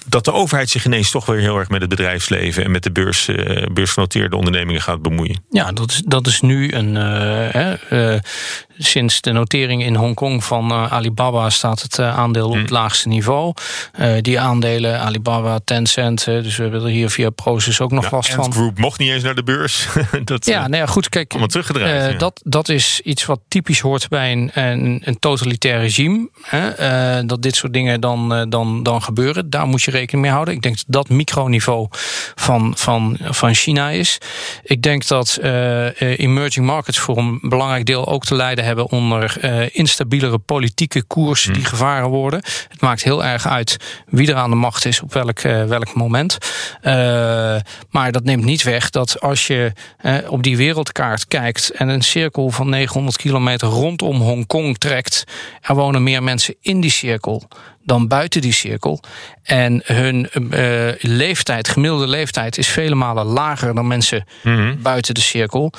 [0.06, 2.92] dat de overheid zich ineens toch weer heel erg met het bedrijfsleven en met de
[2.92, 3.30] beurs,
[3.74, 5.44] beursgenoteerde ondernemingen gaat bemoeien.
[5.50, 6.96] Ja, dat is, dat is nu een.
[8.86, 13.54] Sinds de notering in Hongkong van Alibaba staat het aandeel op het laagste niveau.
[14.22, 18.34] die aandelen, Alibaba, Tencent, dus we hebben er hier via Proces ook nog ja, last
[18.34, 18.52] van.
[18.54, 19.88] Group mocht niet eens naar de beurs.
[20.24, 21.32] dat, ja, nou ja, goed, kijk.
[21.32, 22.12] Allemaal teruggedraaid.
[22.12, 22.18] Ja.
[22.18, 26.30] dat, dat is iets wat typisch hoort bij een, een, een totalitair regime.
[26.42, 27.26] Hè?
[27.26, 29.50] Dat dit soort dingen dan, dan, dan gebeuren.
[29.50, 30.54] Daar moet je rekening mee houden.
[30.54, 31.88] Ik denk dat dat microniveau
[32.36, 34.18] van, van, van China is.
[34.64, 35.40] Ik denk dat
[35.98, 39.44] emerging markets voor een belangrijk deel ook te lijden hebben onder
[39.76, 41.62] instabielere politieke koersen Hmm.
[41.62, 42.44] die gevaren worden.
[42.70, 46.38] Het maakt heel erg uit wie er aan de macht is op welk, welk moment.
[46.82, 46.92] Uh,
[47.90, 49.72] maar dat neemt niet weg dat als je
[50.28, 55.24] op die wereldkaart kijkt en een cirkel van 900 kilometer rondom Hongkong trekt,
[55.62, 57.48] er wonen meer mensen in die cirkel
[57.86, 59.00] dan buiten die cirkel.
[59.44, 64.56] En hun uh, leeftijd, gemiddelde leeftijd, is vele malen lager dan mensen Mhm.
[64.56, 64.82] mm -hmm.
[64.82, 65.74] buiten de cirkel.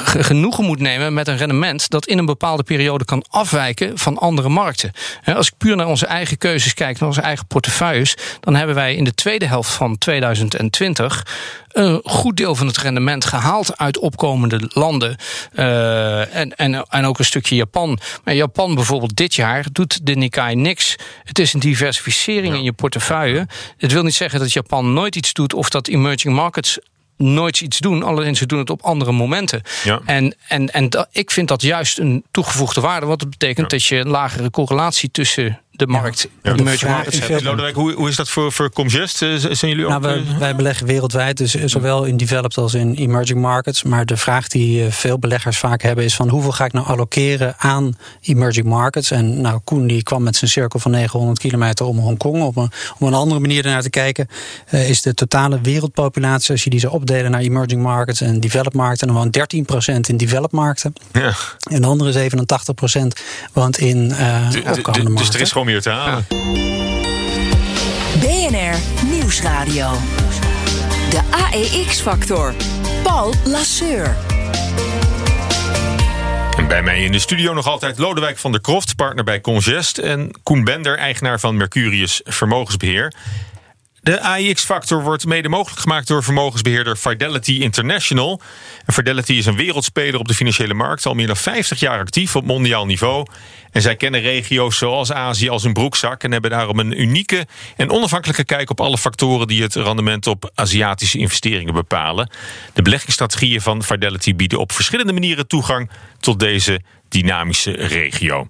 [0.02, 4.48] Genoegen moet nemen met een rendement dat in een bepaalde periode kan afwijken van andere
[4.48, 4.92] markten.
[5.24, 8.94] Als ik puur naar onze eigen keuzes kijk, naar onze eigen portefeuilles, dan hebben wij
[8.94, 11.26] in de tweede helft van 2020
[11.68, 15.16] een goed deel van het rendement gehaald uit opkomende landen.
[15.54, 17.98] Uh, en, en, en ook een stukje Japan.
[18.24, 20.96] Maar Japan bijvoorbeeld dit jaar doet de Nikkei niks.
[21.24, 22.58] Het is een diversificering ja.
[22.58, 23.46] in je portefeuille.
[23.76, 26.78] Het wil niet zeggen dat Japan nooit iets doet of dat emerging markets
[27.16, 28.02] nooit iets doen.
[28.02, 29.62] Alleen ze doen het op andere momenten.
[29.84, 30.00] Ja.
[30.04, 33.06] En, en, en ik vind dat juist een toegevoegde waarde.
[33.06, 33.76] Wat het betekent ja.
[33.78, 36.52] dat je een lagere correlatie tussen de markt ja.
[36.52, 37.42] de emerging markets hebt.
[37.42, 39.16] Lodewijk, hoe, hoe is dat voor, voor Comgest?
[39.16, 39.90] Zijn jullie ook...
[39.90, 43.82] Nou, wij, wij beleggen wereldwijd, dus zowel in developed als in emerging markets.
[43.82, 47.54] Maar de vraag die veel beleggers vaak hebben is van hoeveel ga ik nou allokeren
[47.58, 49.10] aan emerging markets?
[49.10, 52.42] En nou, Koen die kwam met zijn cirkel van 900 kilometer om Hongkong.
[52.42, 54.28] Om een, om een andere manier ernaar te kijken,
[54.70, 58.74] uh, is de totale wereldpopulatie, als je die zou opdelen naar emerging markets en developed
[58.74, 60.92] markten, dan woont 13% in developed markten.
[61.12, 61.34] Ja.
[61.70, 63.06] En de andere 87%
[63.52, 66.26] woont in uh, de, de, de, Dus er is gewoon meer te halen.
[68.20, 69.90] BNR Nieuwsradio.
[71.10, 72.54] De AEX-factor.
[73.02, 74.16] Paul Lasseur.
[76.56, 79.98] En bij mij in de studio nog altijd Lodewijk van der Kroft, partner bij Congest.
[79.98, 83.12] En Koen Bender, eigenaar van Mercurius Vermogensbeheer.
[84.06, 88.40] De AIX-factor wordt mede mogelijk gemaakt door vermogensbeheerder Fidelity International.
[88.86, 92.44] Fidelity is een wereldspeler op de financiële markt, al meer dan 50 jaar actief op
[92.44, 93.26] mondiaal niveau.
[93.70, 97.90] En zij kennen regio's zoals Azië als een broekzak en hebben daarom een unieke en
[97.90, 102.30] onafhankelijke kijk op alle factoren die het rendement op Aziatische investeringen bepalen.
[102.72, 105.90] De beleggingsstrategieën van Fidelity bieden op verschillende manieren toegang
[106.20, 108.46] tot deze dynamische regio.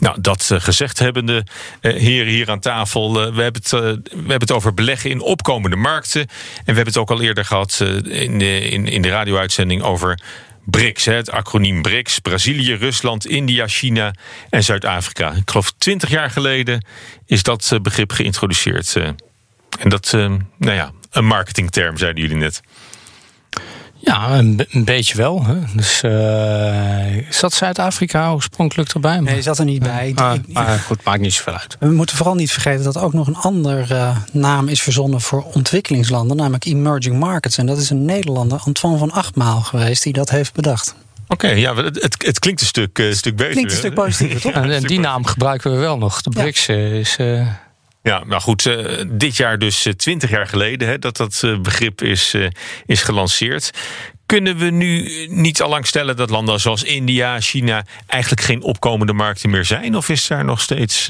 [0.00, 1.44] Nou, dat uh, gezegd hebbende,
[1.82, 3.26] uh, heren hier aan tafel.
[3.26, 6.20] Uh, we, hebben het, we hebben het over beleggen in opkomende markten.
[6.20, 10.20] En we hebben het ook al eerder gehad in, de, in, in de radio-uitzending over
[10.64, 12.18] BRICS, het acroniem BRICS.
[12.18, 14.14] Brazilië, Rusland, India, China
[14.50, 15.32] en Zuid-Afrika.
[15.32, 16.84] Ik geloof twintig jaar geleden
[17.26, 18.96] is dat begrip geïntroduceerd.
[19.78, 22.60] En dat, nou ja, een marketingterm, zeiden jullie net.
[24.02, 25.44] Ja, een, een, beetje wel.
[25.44, 25.54] Hè.
[25.74, 29.20] Dus uh, zat Zuid-Afrika oorspronkelijk erbij?
[29.20, 29.32] Maar...
[29.32, 30.12] Nee, zat er niet bij.
[30.14, 31.76] Ah, maar goed, maakt niet zoveel uit.
[31.80, 35.42] We moeten vooral niet vergeten dat ook nog een andere uh, naam is verzonnen voor
[35.42, 37.58] ontwikkelingslanden, namelijk emerging markets.
[37.58, 40.94] En dat is een Nederlander, Antoine van Achtmaal geweest, die dat heeft bedacht.
[41.28, 43.52] Oké, okay, ja, het, het, het, klinkt een stuk, uh, stuk beter.
[43.52, 44.52] Klinkt een stuk positiever, toch?
[44.52, 46.22] en die naam gebruiken we wel nog.
[46.22, 46.74] De BRICS ja.
[46.74, 47.16] is.
[48.02, 51.58] Ja, nou goed, uh, dit jaar dus twintig uh, jaar geleden hè, dat dat uh,
[51.58, 52.34] begrip is,
[52.86, 53.70] is gelanceerd.
[54.26, 59.50] Kunnen we nu niet allang stellen dat landen zoals India, China eigenlijk geen opkomende markten
[59.50, 59.96] meer zijn?
[59.96, 61.08] Of is daar nog steeds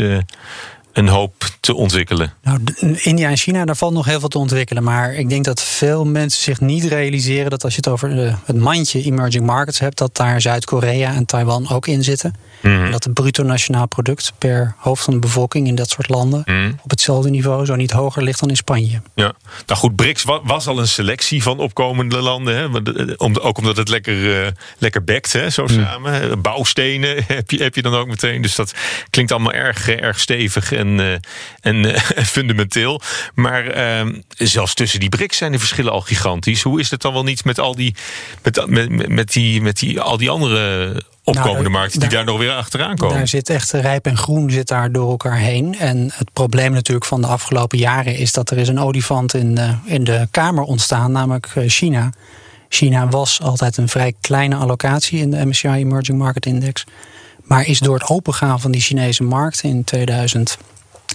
[0.92, 2.32] een hoop te ontwikkelen?
[2.42, 2.58] Nou,
[3.02, 4.82] India en China, daar valt nog heel veel te ontwikkelen.
[4.82, 8.56] Maar ik denk dat veel mensen zich niet realiseren dat als je het over het
[8.56, 12.34] mandje emerging markets hebt, dat daar Zuid-Korea en Taiwan ook in zitten.
[12.60, 12.84] Mm.
[12.84, 16.42] En dat het bruto nationaal product per hoofd van de bevolking in dat soort landen
[16.44, 16.78] mm.
[16.82, 19.00] op hetzelfde niveau, zo niet hoger ligt dan in Spanje.
[19.14, 19.32] Ja,
[19.66, 22.56] nou goed, BRICS was al een selectie van opkomende landen.
[22.56, 22.66] Hè?
[23.40, 24.46] Ook omdat het lekker, uh,
[24.78, 25.68] lekker bekt, hè, zo mm.
[25.68, 26.40] samen.
[26.40, 28.42] Bouwstenen heb je, heb je dan ook meteen.
[28.42, 28.74] Dus dat
[29.10, 33.00] klinkt allemaal erg, erg stevig en, uh, en fundamenteel.
[33.34, 36.62] Maar ehm, zelfs tussen die BRICS zijn de verschillen al gigantisch.
[36.62, 37.94] Hoe is het dan wel niet met al die,
[38.42, 42.34] met, met, met die, met die, al die andere opkomende nou, markten die daar, daar,
[42.34, 43.16] nog weer achteraan komen.
[43.16, 45.78] Daar zit echt rijp en groen zit daar door elkaar heen.
[45.78, 49.54] En het probleem natuurlijk van de afgelopen jaren is dat er is een olifant in
[49.54, 52.12] de, in de kamer ontstaan, namelijk China.
[52.68, 56.84] China was altijd een vrij kleine allocatie in de MSCI Emerging Market Index.
[57.44, 59.84] Maar is door het opengaan van die Chinese markt in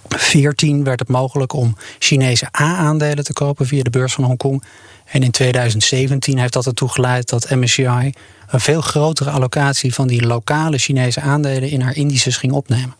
[0.07, 4.63] 2014 werd het mogelijk om Chinese A-aandelen te kopen via de beurs van Hongkong.
[5.05, 8.13] En in 2017 heeft dat ertoe geleid dat MSCI
[8.47, 12.95] een veel grotere allocatie van die lokale Chinese aandelen in haar indices ging opnemen.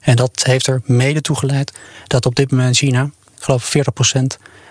[0.00, 1.72] En dat heeft er mede toe geleid
[2.06, 4.20] dat op dit moment China, ik geloof 40%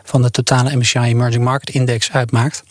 [0.03, 2.63] van de totale MSCI Emerging Market Index uitmaakt.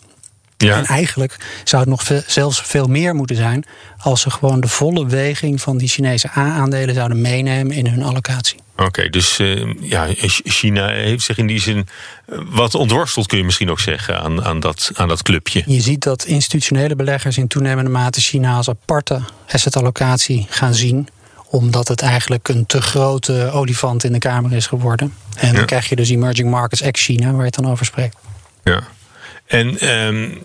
[0.67, 0.77] Ja.
[0.77, 3.65] En eigenlijk zou het nog veel, zelfs veel meer moeten zijn
[3.97, 8.59] als ze gewoon de volle weging van die Chinese A-aandelen zouden meenemen in hun allocatie.
[8.77, 11.87] Oké, dus uh, ja, China heeft zich in die zin
[12.27, 15.63] uh, wat ontworsteld, kun je misschien ook zeggen, aan, aan, dat, aan dat clubje.
[15.65, 21.09] Je ziet dat institutionele beleggers in toenemende mate China als aparte assetallocatie gaan zien
[21.49, 25.13] omdat het eigenlijk een te grote olifant in de kamer is geworden.
[25.35, 25.53] En ja.
[25.53, 28.17] dan krijg je dus emerging markets ex-China, waar je het dan over spreekt.
[28.63, 28.83] Ja.
[29.49, 30.43] En um,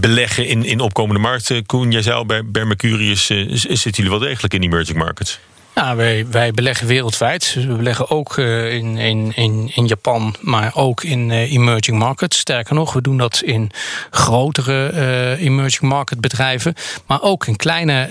[0.00, 1.66] beleggen in, in opkomende markten.
[1.66, 5.40] Koen, jij zou bij, Mercurius uh, zitten jullie wel degelijk in emerging markets?
[5.78, 7.54] Ja, wij, wij beleggen wereldwijd.
[7.54, 12.38] we beleggen ook uh, in, in, in, in Japan, maar ook in uh, emerging markets.
[12.38, 13.70] Sterker nog, we doen dat in
[14.10, 16.74] grotere uh, emerging market bedrijven,
[17.06, 18.06] maar ook in kleine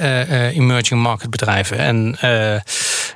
[0.54, 1.78] emerging market bedrijven.
[1.78, 2.18] En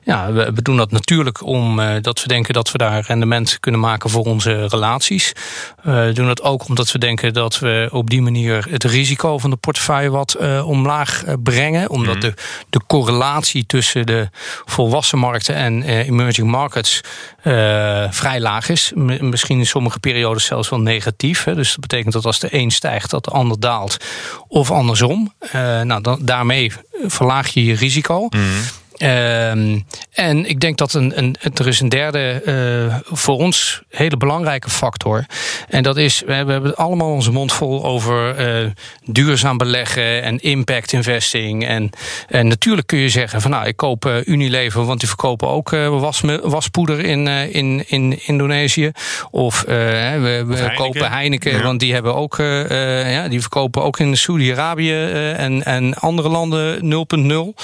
[0.03, 4.09] ja, we, we, doen dat natuurlijk omdat we denken dat we daar rendement kunnen maken
[4.09, 5.31] voor onze relaties.
[5.81, 9.49] we doen dat ook omdat we denken dat we op die manier het risico van
[9.49, 11.89] de portefeuille wat omlaag brengen.
[11.89, 12.21] Omdat mm.
[12.21, 12.33] de,
[12.69, 14.29] de correlatie tussen de
[14.65, 17.01] volwassen markten en uh, emerging markets
[17.43, 18.91] uh, vrij laag is.
[18.95, 21.43] Misschien in sommige periodes zelfs wel negatief.
[21.43, 21.55] Hè.
[21.55, 23.97] Dus dat betekent dat als de een stijgt, dat de ander daalt.
[24.47, 25.33] Of andersom.
[25.45, 25.51] Uh,
[25.81, 26.71] nou, dan, daarmee
[27.05, 28.27] verlaag je je risico.
[28.29, 28.61] Mm.
[28.97, 34.17] Um, en ik denk dat een, een, er is een derde uh, voor ons hele
[34.17, 35.25] belangrijke factor.
[35.69, 38.69] En dat is, we hebben allemaal onze mond vol over uh,
[39.05, 41.67] duurzaam beleggen en impact investing.
[41.67, 41.89] En,
[42.27, 45.69] en natuurlijk kun je zeggen van nou, ik koop uh, Unilever, want die verkopen ook
[45.69, 48.91] was, waspoeder in, in, in Indonesië.
[49.31, 50.75] Of we, we Heineken.
[50.75, 51.61] kopen Heineken, ja.
[51.61, 55.03] want die hebben ook, ja, die verkopen ook in Saudi-Arabië
[55.37, 56.79] en, en andere landen
[57.55, 57.61] 0.0.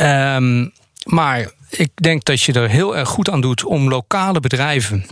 [0.00, 0.72] Um,
[1.04, 5.06] maar ik denk dat je er heel erg goed aan doet om lokale bedrijven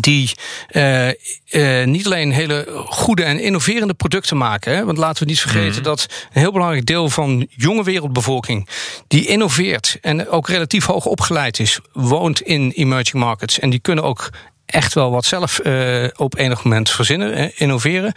[0.00, 0.32] die
[0.72, 1.08] uh,
[1.50, 4.74] uh, niet alleen hele goede en innoverende producten maken.
[4.74, 4.84] Hè?
[4.84, 5.82] Want laten we niet vergeten mm.
[5.82, 8.68] dat een heel belangrijk deel van jonge wereldbevolking
[9.08, 13.58] die innoveert en ook relatief hoog opgeleid is, woont in emerging markets.
[13.58, 14.30] En die kunnen ook
[14.66, 18.12] echt wel wat zelf uh, op enig moment verzinnen, innoveren.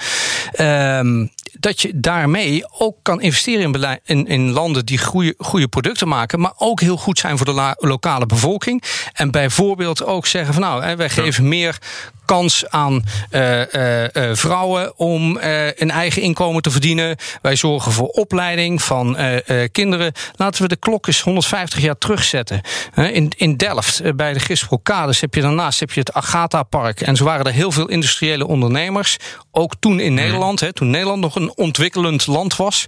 [0.59, 6.07] Um, dat je daarmee ook kan investeren in, in, in landen die goede, goede producten
[6.07, 8.83] maken, maar ook heel goed zijn voor de lokale bevolking.
[9.13, 11.77] En bijvoorbeeld ook zeggen van nou, wij geven meer
[12.25, 15.37] kans aan uh, uh, vrouwen om
[15.75, 17.17] een eigen inkomen te verdienen.
[17.41, 19.17] Wij zorgen voor opleiding van
[19.71, 20.11] kinderen.
[20.35, 22.61] Laten we de klok eens 150 jaar terugzetten.
[22.95, 27.01] in, in Delft, bij de Gisprocades, heb je daarnaast heb je het Agatha-park.
[27.01, 29.17] En zo waren er heel veel industriële ondernemers.
[29.51, 32.85] Ook toen in Nederland, hè, toen Nederland nog een ontwikkelend land was.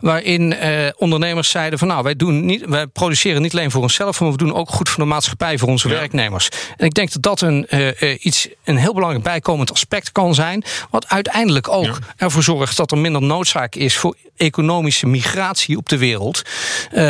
[0.00, 0.54] waarin
[0.96, 4.36] ondernemers zeiden van nou, wij, doen niet, wij produceren niet alleen voor onszelf, maar we
[4.36, 6.48] doen ook goed voor de maatschappij, voor onze werknemers.
[6.76, 10.64] En ik denk dat dat een uh, iets, een heel belangrijk bijkomend aspect kan zijn.
[10.90, 15.98] Wat uiteindelijk ook ervoor zorgt dat er minder noodzaak is voor economische migratie op de
[15.98, 16.42] wereld.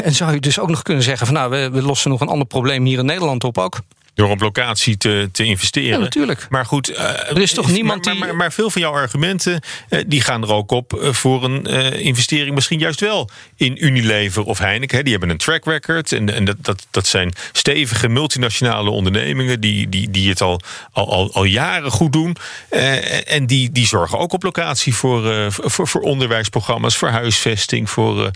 [0.00, 2.28] En zou je dus ook nog kunnen zeggen: van nou, we, we lossen nog een
[2.28, 3.80] ander probleem hier in Nederland op ook.
[4.20, 5.90] Door op locatie te, te investeren.
[5.90, 6.46] Ja, natuurlijk.
[6.48, 6.98] Maar goed, uh,
[7.30, 10.52] er is toch niemand maar, maar, maar, veel van jouw argumenten uh, die gaan er
[10.52, 11.64] ook op uh, voor een
[12.00, 14.96] investering, misschien juist wel in Unilever of Heineken.
[14.96, 15.02] Hè.
[15.02, 16.12] Die hebben een track record.
[16.12, 20.60] En, en dat, dat, dat zijn stevige multinationale ondernemingen die, die, die het al,
[20.92, 22.36] al, al, al jaren goed doen.
[23.26, 27.90] en die, die zorgen ook op locatie voor, voor, voor onderwijsprogramma's, voor huisvesting.
[27.90, 28.30] Voor,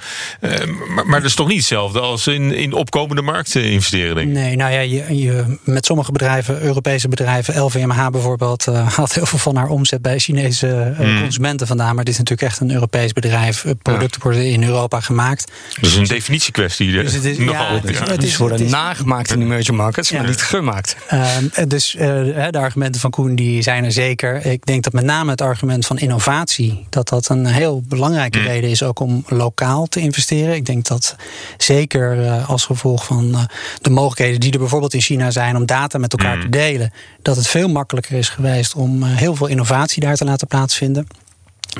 [0.88, 4.34] maar, maar dat is toch niet hetzelfde als in, in opkomende markten investeren, denk ik.
[4.34, 9.26] Nee, nou ja, je, je met sommige bedrijven, Europese bedrijven, LVMH bijvoorbeeld, uh, haalt heel
[9.26, 11.94] veel van haar omzet bij Chinese uh, consumenten vandaan.
[11.94, 13.64] Maar dit is natuurlijk echt een Europees bedrijf.
[13.82, 14.28] Producten ja.
[14.28, 15.52] worden in Europa gemaakt.
[15.80, 16.92] Dus een definitiekwestie.
[16.92, 18.04] Dus het is, nogal, ja, dus, ja.
[18.04, 20.96] Het is, worden het is, nagemaakt in emerging markets, maar niet gemaakt.
[21.12, 21.28] Uh,
[21.68, 24.46] dus de argumenten van Koen die zijn er zeker.
[24.46, 28.44] Ik denk dat met name het argument van innovatie, dat dat een heel belangrijke mm.
[28.44, 30.54] reden is ook om lokaal te investeren.
[30.54, 31.16] Ik denk dat
[31.56, 33.48] zeker als gevolg van
[33.80, 37.36] de mogelijkheden die er bijvoorbeeld in China zijn om data met elkaar te delen, dat
[37.36, 41.06] het veel makkelijker is geweest om heel veel innovatie daar te laten plaatsvinden.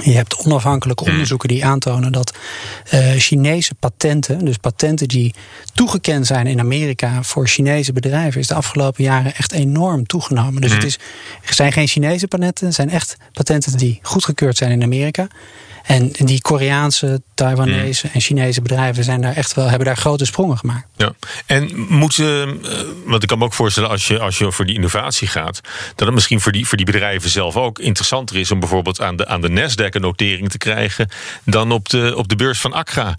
[0.03, 2.35] Je hebt onafhankelijke onderzoeken die aantonen dat
[2.95, 5.35] uh, Chinese patenten, dus patenten die
[5.75, 10.61] toegekend zijn in Amerika voor Chinese bedrijven, is de afgelopen jaren echt enorm toegenomen.
[10.61, 10.99] Dus het is,
[11.45, 15.27] er zijn geen Chinese patenten, het zijn echt patenten die goedgekeurd zijn in Amerika.
[15.85, 20.59] En die Koreaanse, Taiwanese en Chinese bedrijven zijn daar echt wel, hebben daar grote sprongen
[20.59, 20.87] gemaakt.
[20.97, 21.15] Ja,
[21.47, 24.75] en moeten, uh, want ik kan me ook voorstellen als je, als je voor die
[24.75, 25.61] innovatie gaat,
[25.95, 29.17] dat het misschien voor die, voor die bedrijven zelf ook interessanter is om bijvoorbeeld aan
[29.17, 31.09] de, aan de Nasdaq een notering te krijgen
[31.45, 33.17] dan op de, op de beurs van Accra.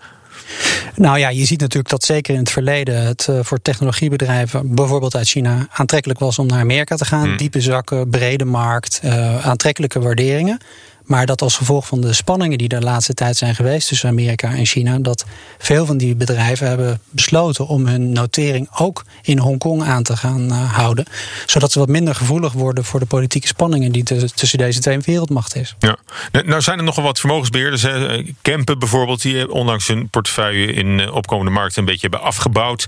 [0.95, 5.15] Nou ja, je ziet natuurlijk dat zeker in het verleden het uh, voor technologiebedrijven, bijvoorbeeld
[5.15, 7.37] uit China, aantrekkelijk was om naar Amerika te gaan.
[7.37, 10.59] Diepe zakken, brede markt, uh, aantrekkelijke waarderingen.
[11.05, 14.53] Maar dat als gevolg van de spanningen die de laatste tijd zijn geweest tussen Amerika
[14.53, 15.25] en China, dat
[15.57, 20.45] veel van die bedrijven hebben besloten om hun notering ook in Hongkong aan te gaan
[20.45, 21.05] uh, houden.
[21.45, 25.61] Zodat ze wat minder gevoelig worden voor de politieke spanningen die tussen deze twee wereldmachten
[25.61, 25.75] is.
[25.79, 25.97] Ja.
[26.45, 27.81] Nou zijn er nogal wat vermogensbeheerders.
[27.81, 28.23] Hè.
[28.41, 32.87] Kempen bijvoorbeeld, die ondanks hun portefeuille in opkomende markten een beetje hebben afgebouwd.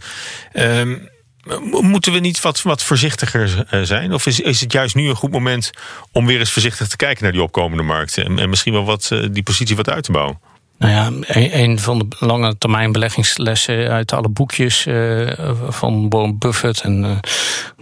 [0.54, 1.10] Um,
[1.72, 4.14] Moeten we niet wat, wat voorzichtiger eh, zijn?
[4.14, 5.72] Of is, is het juist nu een goed moment
[6.12, 8.26] om weer eens voorzichtig te kijken naar die opkomende markten?
[8.26, 10.40] En, en misschien wel wat, eh, die positie wat uit te bouwen?
[10.78, 11.12] Nou ja,
[11.52, 15.32] een van de lange termijn beleggingslessen uit alle boekjes uh,
[15.70, 17.12] van Warren Buffett en uh,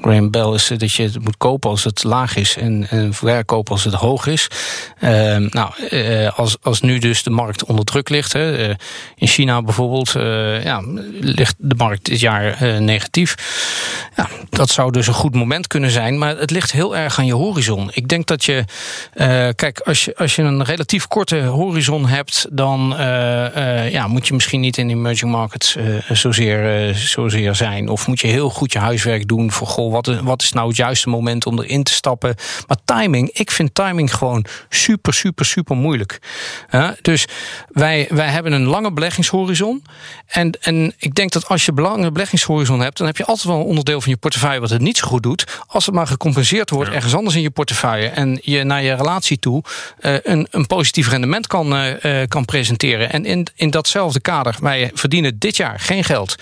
[0.02, 3.72] Graham Bell is dat je het moet kopen als het laag is en, en verkopen
[3.72, 4.48] als het hoog is.
[5.00, 5.72] Uh, nou,
[6.36, 8.70] als, als nu dus de markt onder druk ligt, hè,
[9.16, 10.12] in China bijvoorbeeld,
[10.64, 10.82] ja,
[11.20, 13.36] ligt de markt dit jaar negatief.
[14.16, 17.26] Ja, dat zou dus een goed moment kunnen zijn, maar het ligt heel erg aan
[17.26, 17.90] je horizon.
[17.94, 18.64] Ik denk dat je,
[19.56, 24.34] kijk, als je, als je een relatief korte horizon hebt, dan uh, ja, moet je
[24.34, 27.90] misschien niet in emerging markets uh, zozeer, zozeer zijn.
[27.90, 30.68] Of moet je heel goed je huiswerk doen voor goh, wat, is, wat is nou
[30.68, 32.36] het juiste moment om erin te stappen.
[32.68, 36.20] Maar timing, ik vind timing gewoon super, super, super moeilijk.
[37.02, 37.26] dus
[37.70, 39.84] wij, wij hebben een lange beleggingshorizon.
[40.26, 43.48] En, en ik denk dat als je een lange beleggingshorizon hebt, dan heb je altijd
[43.48, 45.64] wel een onderdeel van je portefeuille wat het niet zo goed doet.
[45.68, 48.08] Als het maar gecompenseerd wordt ergens anders in je portefeuille.
[48.08, 49.64] En je naar je relatie toe
[50.00, 55.58] een, een positief rendement kan, kan presenteren en in, in datzelfde kader, wij verdienen dit
[55.58, 56.36] jaar geen geld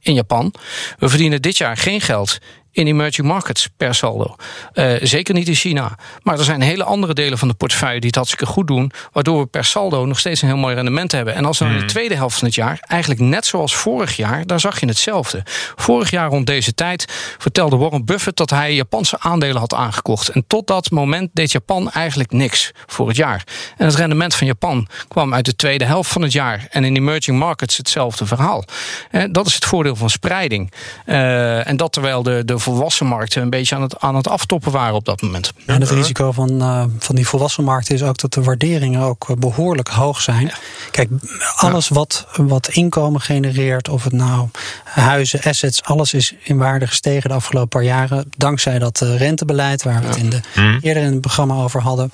[0.00, 0.54] in Japan.
[0.98, 2.38] We verdienen dit jaar geen geld
[2.72, 4.34] in emerging markets per saldo.
[4.74, 5.98] Uh, zeker niet in China.
[6.22, 8.92] Maar er zijn hele andere delen van de portefeuille die het hartstikke goed doen.
[9.12, 11.34] Waardoor we per saldo nog steeds een heel mooi rendement hebben.
[11.34, 11.86] En als we in de mhm.
[11.86, 15.42] tweede helft van het jaar, eigenlijk net zoals vorig jaar, daar zag je hetzelfde.
[15.76, 17.04] Vorig jaar rond deze tijd
[17.38, 20.28] vertelde Warren Buffett dat hij Japanse aandelen had aangekocht.
[20.28, 23.44] En tot dat moment deed Japan eigenlijk niks voor het jaar.
[23.76, 26.66] En het rendement van Japan kwam uit de tweede helft van het jaar.
[26.70, 28.64] En in emerging markets hetzelfde verhaal.
[29.10, 30.72] En dat is het voordeel van spreiding.
[31.06, 34.72] Uh, en dat terwijl de, de volwassen markten een beetje aan het, aan het aftoppen
[34.72, 35.52] waren op dat moment.
[35.66, 39.34] En het risico van, uh, van die volwassen markten is ook dat de waarderingen ook
[39.38, 40.52] behoorlijk hoog zijn.
[40.90, 41.08] Kijk,
[41.56, 44.48] alles wat, wat inkomen genereert, of het nou
[44.84, 48.30] huizen, assets, alles is in waarde gestegen de afgelopen paar jaren.
[48.36, 50.78] Dankzij dat rentebeleid, waar we het in de, mhm.
[50.80, 52.10] eerder in het programma over hadden.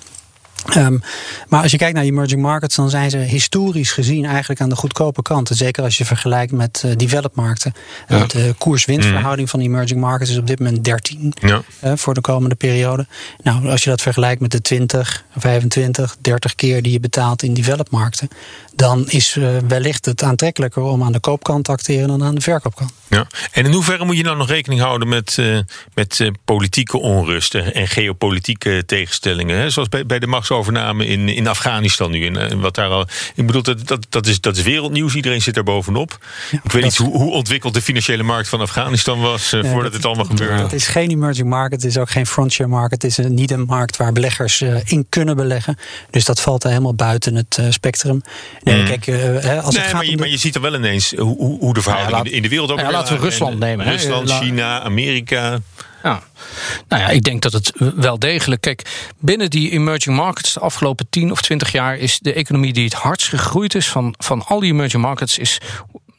[0.76, 1.00] Um,
[1.48, 4.76] maar als je kijkt naar emerging markets, dan zijn ze historisch gezien eigenlijk aan de
[4.76, 5.50] goedkope kant.
[5.52, 7.72] Zeker als je vergelijkt met uh, developed markten.
[8.08, 8.26] Ja.
[8.26, 11.62] De koers-winstverhouding van emerging markets is op dit moment 13 ja.
[11.84, 13.06] uh, voor de komende periode.
[13.42, 17.54] Nou, als je dat vergelijkt met de 20, 25, 30 keer die je betaalt in
[17.54, 18.28] developed markten,
[18.76, 22.40] dan is uh, wellicht het aantrekkelijker om aan de koopkant te acteren dan aan de
[22.40, 22.92] verkoopkant.
[23.08, 23.26] Ja.
[23.52, 25.38] En in hoeverre moet je nou nog rekening houden met,
[25.94, 29.58] met politieke onrust en geopolitieke tegenstellingen?
[29.58, 29.70] Hè?
[29.70, 32.26] Zoals bij, bij de machtsovername overname in, in Afghanistan nu.
[32.26, 33.06] En, en wat daar al.
[33.34, 35.14] Ik bedoel, dat, dat, dat, is, dat is wereldnieuws.
[35.14, 36.18] Iedereen zit daar bovenop.
[36.62, 40.24] ik weet niet hoe, hoe ontwikkeld de financiële markt van Afghanistan was voordat het allemaal
[40.24, 40.62] gebeurde.
[40.62, 43.02] Het is geen emerging market, het is ook geen frontier market.
[43.02, 45.78] Het is een, niet een markt waar beleggers in kunnen beleggen.
[46.10, 48.22] Dus dat valt er helemaal buiten het spectrum.
[48.72, 48.86] Nee, mm.
[48.86, 49.06] kijk,
[49.62, 52.24] als nee, het maar, je, maar je ziet er wel ineens hoe, hoe de verhoudingen
[52.24, 52.78] ja, in, de wereld ook.
[52.78, 53.86] Ja, laten we Rusland nemen.
[53.86, 55.58] Rusland, China, Amerika.
[56.02, 56.22] Ja.
[56.88, 58.60] Nou ja, ik denk dat het wel degelijk.
[58.60, 62.84] Kijk, binnen die emerging markets de afgelopen 10 of 20 jaar is de economie die
[62.84, 65.60] het hardst gegroeid is van, van al die emerging markets, is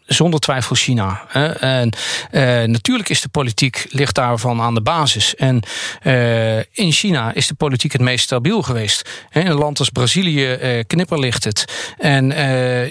[0.08, 1.26] zonder twijfel China.
[1.60, 1.94] En
[2.32, 5.36] uh, natuurlijk is de politiek ligt daarvan aan de basis.
[5.36, 5.64] En
[6.04, 9.10] uh, in China is de politiek het meest stabiel geweest.
[9.32, 11.66] In een land als Brazilië uh, knipperlicht het.
[11.98, 12.26] En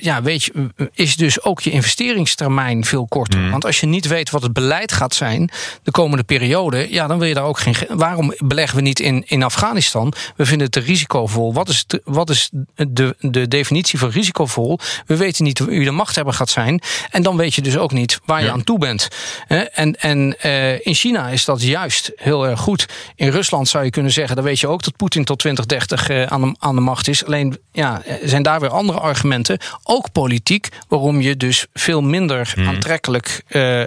[0.00, 3.40] ja, weet je, is dus ook je investeringstermijn veel korter.
[3.40, 3.50] Mm.
[3.50, 5.50] Want als je niet weet wat het beleid gaat zijn
[5.82, 7.74] de komende periode, ja, dan wil je daar ook geen.
[7.88, 10.12] Waarom beleggen we niet in, in Afghanistan?
[10.36, 11.52] We vinden het te risicovol.
[11.52, 14.78] Wat is, de, wat is de, de definitie van risicovol?
[15.06, 16.80] We weten niet wie de machthebber gaat zijn.
[17.10, 19.08] En dan weet je dus ook niet waar je aan toe bent.
[19.72, 22.86] En, en uh, in China is dat juist heel erg goed.
[23.14, 26.22] In Rusland zou je kunnen zeggen, dan weet je ook dat Poetin tot 2030 uh,
[26.22, 27.24] aan, de, aan de macht is.
[27.24, 32.68] Alleen ja, zijn daar weer andere argumenten, ook politiek, waarom je dus veel minder hmm.
[32.68, 33.82] aantrekkelijk uh,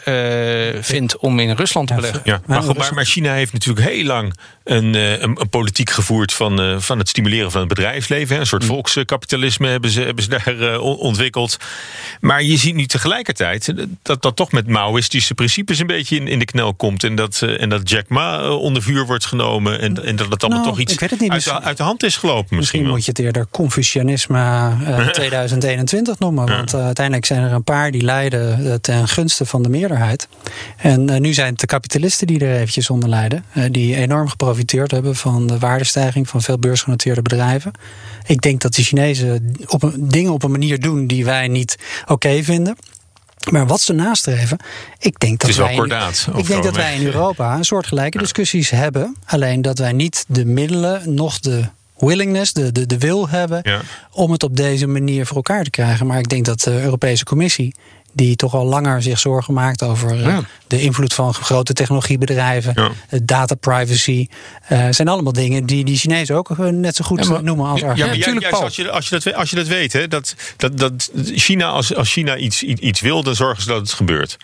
[0.81, 2.21] vindt om in Rusland te beleggen.
[2.23, 6.81] Ja, maar, maar, maar China heeft natuurlijk heel lang een, een, een, politiek gevoerd van,
[6.81, 8.39] van het stimuleren van het bedrijfsleven.
[8.39, 8.71] Een soort hmm.
[8.71, 11.57] volkskapitalisme hebben ze, hebben ze daar ontwikkeld.
[12.19, 16.39] Maar je ziet nu tegelijkertijd dat dat toch met Maoïstische principes een beetje in, in
[16.39, 17.03] de knel komt.
[17.03, 19.79] En dat, uh, en dat Jack Ma uh, onder vuur wordt genomen.
[19.79, 22.39] En, en dat het allemaal nou, toch iets uit, de, uit, de, hand is gelopen.
[22.39, 24.37] Misschien, misschien moet je het eerder Confucianisme
[24.87, 26.47] uh, 2021 noemen.
[26.47, 30.27] Want uh, uiteindelijk zijn er een paar die leiden ten gunste van de meerderheid.
[30.77, 33.43] En nu zijn het de kapitalisten die er eventjes onder lijden.
[33.71, 37.71] die enorm geprofiteerd hebben van de waardestijging van veel beursgenoteerde bedrijven.
[38.25, 41.75] Ik denk dat de Chinezen op een, dingen op een manier doen die wij niet
[42.07, 42.75] oké vinden.
[43.51, 44.57] Maar wat ze nastreven,
[44.99, 49.15] ik denk dat, wij, in, ik denk dat wij in Europa een soortgelijke discussies hebben.
[49.25, 51.63] Alleen dat wij niet de middelen, nog de
[51.97, 53.63] willingness, de, de, de wil hebben
[54.11, 56.07] om het op deze manier voor elkaar te krijgen.
[56.07, 57.75] Maar ik denk dat de Europese Commissie
[58.13, 60.37] die toch al langer zich zorgen maakt over eh,
[60.67, 63.19] de invloed van grote technologiebedrijven, ja.
[63.23, 64.27] data privacy.
[64.71, 67.87] Uh, zijn allemaal dingen die die Chinezen ook eh, net zo goed noemen als Ja,
[67.87, 71.09] maar juist als je, als, je dat, als je dat weet, hè, dat, dat, dat
[71.23, 74.37] China, als, als China iets, iets wil, dan zorgen ze dat het gebeurt.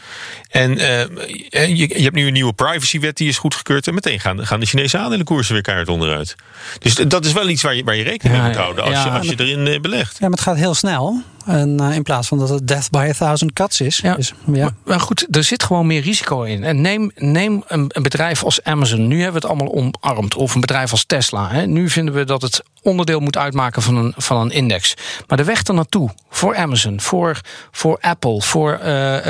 [0.49, 3.87] En je, je hebt nu een nieuwe privacywet die is goedgekeurd.
[3.87, 6.35] En meteen gaan, gaan de Chinese aandelenkoersen weer keihard onderuit.
[6.79, 9.09] Dus dat is wel iets waar je, waar je rekening mee moet houden als, je,
[9.09, 10.11] als je erin belegt.
[10.11, 11.23] Ja, maar het gaat heel snel.
[11.45, 13.97] En in plaats van dat het death by a thousand cuts is.
[13.97, 14.15] Ja.
[14.15, 14.75] Dus, ja.
[14.83, 16.63] Maar, goed, er zit gewoon meer risico in.
[16.63, 19.07] En neem, neem een, een, bedrijf als Amazon.
[19.07, 20.35] Nu hebben we het allemaal omarmd.
[20.35, 21.49] Of een bedrijf als Tesla.
[21.49, 21.65] Hè.
[21.65, 24.93] Nu vinden we dat het onderdeel moet uitmaken van een, van een index.
[25.27, 27.41] Maar de weg er naartoe voor Amazon, voor,
[27.71, 29.25] voor Apple, voor uh,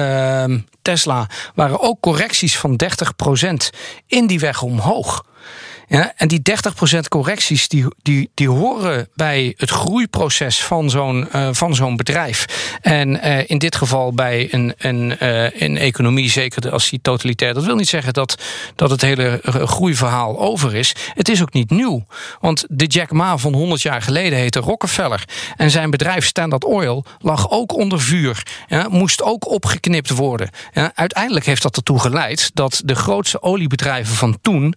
[0.47, 1.27] uh, Tesla...
[1.55, 5.23] waren ook correcties van 30% in die weg omhoog.
[5.87, 6.41] Ja, en die
[6.95, 12.45] 30% correcties die, die, die horen bij het groeiproces van zo'n uh, van zo'n bedrijf.
[12.81, 17.53] En uh, in dit geval bij een, een, uh, een economie, zeker als die totalitair.
[17.53, 18.37] Dat wil niet zeggen dat,
[18.75, 20.95] dat het hele groeiverhaal over is.
[21.13, 22.05] Het is ook niet nieuw.
[22.39, 25.23] Want de Jack Ma van 100 jaar geleden heette Rockefeller.
[25.57, 28.43] En zijn bedrijf Standard Oil lag ook onder vuur.
[28.67, 30.49] Ja, moest ook opgeknipt worden.
[30.73, 34.75] Ja, uiteindelijk heeft dat ertoe geleid dat de grootste oliebedrijven van toen.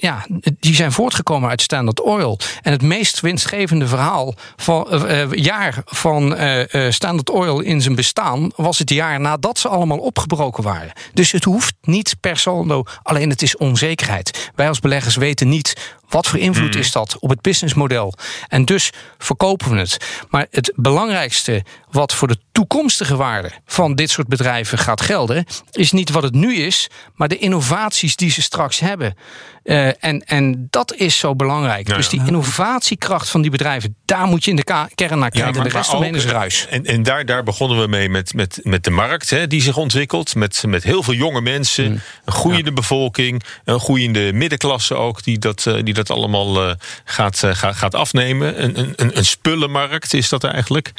[0.00, 0.26] Ja,
[0.60, 2.38] die zijn voortgekomen uit Standard Oil.
[2.62, 8.50] En het meest winstgevende verhaal van uh, jaar van uh, Standard Oil in zijn bestaan
[8.56, 10.92] was het jaar nadat ze allemaal opgebroken waren.
[11.14, 14.50] Dus het hoeft niet per saldo, alleen het is onzekerheid.
[14.54, 16.80] Wij als beleggers weten niet Wat voor invloed Mm.
[16.80, 18.14] is dat op het businessmodel?
[18.48, 19.96] En dus verkopen we het.
[20.30, 25.92] Maar het belangrijkste wat voor de toekomstige waarde van dit soort bedrijven gaat gelden, is
[25.92, 29.16] niet wat het nu is, maar de innovaties die ze straks hebben.
[29.64, 31.88] Eh, en, en dat is zo belangrijk.
[31.88, 32.26] Ja, dus die ja.
[32.26, 35.54] innovatiekracht van die bedrijven, daar moet je in de kern naar kijken.
[35.56, 36.66] en de rest omheen is ruis.
[36.70, 39.76] En, en daar, daar begonnen we mee met, met, met de markt hè, die zich
[39.76, 40.34] ontwikkelt.
[40.34, 42.00] Met, met heel veel jonge mensen, Hmm.
[42.24, 47.38] een groeiende bevolking, een groeiende middenklasse ook, die dat, eh, die dat allemaal eh, gaat,
[47.52, 48.62] gaat, gaat afnemen.
[48.62, 50.92] Een, een- een, spullenmarkt is dat eigenlijk.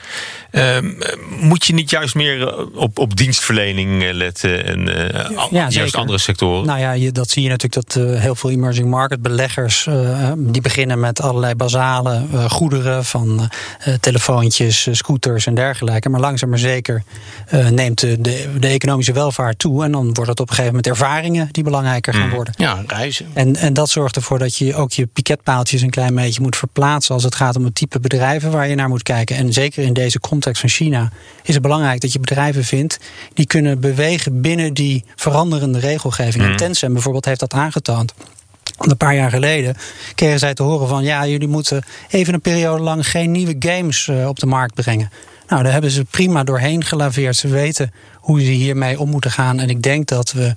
[0.52, 5.74] Ehm, eh, moet je niet juist meer op, op dienstverlening eh, letten en eh, juist
[5.76, 6.00] zeker.
[6.00, 6.66] andere sectoren?
[6.66, 10.32] Nou ja, je, dat zie je natuurlijk dat eh, heel veel emerging market beleggers eh,
[10.38, 13.50] die beginnen met allerlei basale eh, goederen van
[13.80, 16.10] eh, telefoontjes, scooters en dergelijke.
[16.10, 17.04] Maar langzaam maar zeker
[17.72, 18.22] neemt de,
[18.60, 19.84] de, economische welvaart toe.
[19.84, 22.54] En dan wordt het op een gegeven moment ervaringen die belangrijker gaan worden.
[22.58, 23.26] Ja, reizen.
[23.34, 27.14] En, en dat zorgt ervoor dat je ook je piketpaaltjes een klein beetje moet verplaatsen
[27.14, 29.36] als het gaat om het type bedrijven waar je naar moet kijken.
[29.36, 31.12] En zeker in deze context van China
[31.44, 33.00] is het belangrijk dat je bedrijven vindt
[33.34, 36.44] die kunnen bewegen binnen die veranderende regelgeving.
[36.44, 38.14] En Tencent bijvoorbeeld heeft dat aangetoond.
[38.84, 39.76] Een paar jaar geleden
[40.16, 44.08] kregen zij te horen van ja, jullie moeten even een periode lang geen nieuwe games
[44.08, 45.12] eh, op de markt brengen.
[45.48, 47.36] Nou, daar hebben ze prima doorheen gelaveerd.
[47.36, 49.60] Ze weten hoe ze hiermee om moeten gaan.
[49.60, 50.54] En ik denk dat we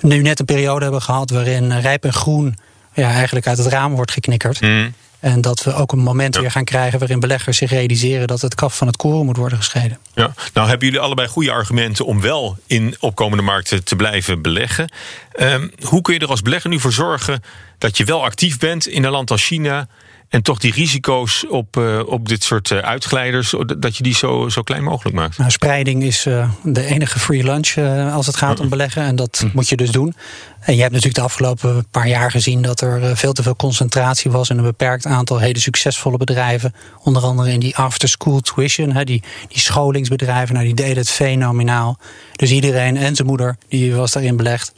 [0.00, 2.56] nu net een periode hebben gehad waarin rijp en groen
[2.92, 4.60] ja, eigenlijk uit het raam wordt geknikkerd.
[4.60, 4.92] Mm.
[5.20, 8.54] En dat we ook een moment weer gaan krijgen waarin beleggers zich realiseren dat het
[8.54, 9.98] kaf van het koren moet worden gescheiden.
[10.14, 14.92] Ja, nou hebben jullie allebei goede argumenten om wel in opkomende markten te blijven beleggen.
[15.32, 17.42] Ehm, hoe kun je er als belegger nu voor zorgen
[17.78, 19.88] dat je wel actief bent in een land als China
[20.28, 24.48] en toch die risico's op, eh, op dit soort eh, uitglijders, dat je die zo,
[24.48, 25.38] zo klein mogelijk maakt?
[25.38, 27.76] Nou, spreiding is eh, de enige free lunch
[28.12, 29.02] als het gaat om beleggen.
[29.02, 30.14] En dat moet je dus doen.
[30.60, 34.30] En je hebt natuurlijk de afgelopen paar jaar gezien dat er veel te veel concentratie
[34.30, 36.74] was in een beperkt aantal hele succesvolle bedrijven.
[37.02, 40.54] Onder andere in die after-school tuition, hè, die, die scholingsbedrijven.
[40.54, 41.98] Nou, die deden het fenomenaal.
[42.36, 44.72] Dus iedereen en zijn moeder die was daarin belegd.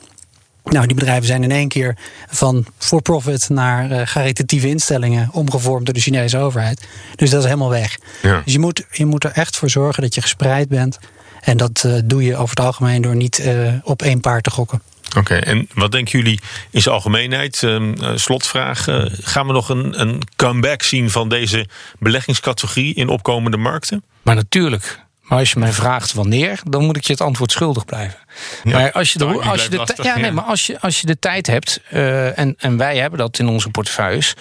[0.70, 1.96] Nou, die bedrijven zijn in één keer
[2.28, 6.88] van for-profit naar eh, caritatieve instellingen omgevormd door de Chinese overheid.
[7.16, 7.98] Dus dat is helemaal weg.
[8.22, 8.42] Ja.
[8.44, 10.98] Dus je moet, je moet er echt voor zorgen dat je gespreid bent.
[11.40, 14.50] En dat eh, doe je over het algemeen door niet eh, op één paard te
[14.50, 14.82] gokken.
[15.16, 16.40] Oké, en wat denken jullie
[16.70, 17.62] in zijn algemeenheid?
[17.62, 18.84] Ehm, eh, slotvraag,
[19.20, 21.66] gaan we nog een, een comeback zien van deze
[21.98, 24.02] beleggingscategorie in opkomende markten?
[24.22, 25.00] Maar natuurlijk.
[25.30, 28.18] Maar als je mij vraagt wanneer, dan moet ik je het antwoord schuldig blijven.
[28.64, 30.32] maar als je de, als je de, lastig, ja, nee, ja.
[30.32, 33.48] maar als je, als je de tijd hebt, eh, en, en wij hebben dat in
[33.48, 34.34] onze portefeuilles,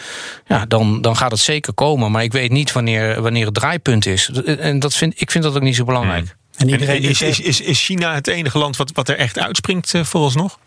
[0.48, 2.12] ja, dan, dan gaat het zeker komen.
[2.12, 4.30] Maar ik weet niet wanneer, wanneer het draaipunt is.
[4.60, 6.26] En dat vind, ik vind dat ook niet zo belangrijk.
[6.26, 9.40] En En iedereen is, is, is, is China het enige land wat, wat er echt
[9.40, 10.60] uitspringt uh, vooralsnog?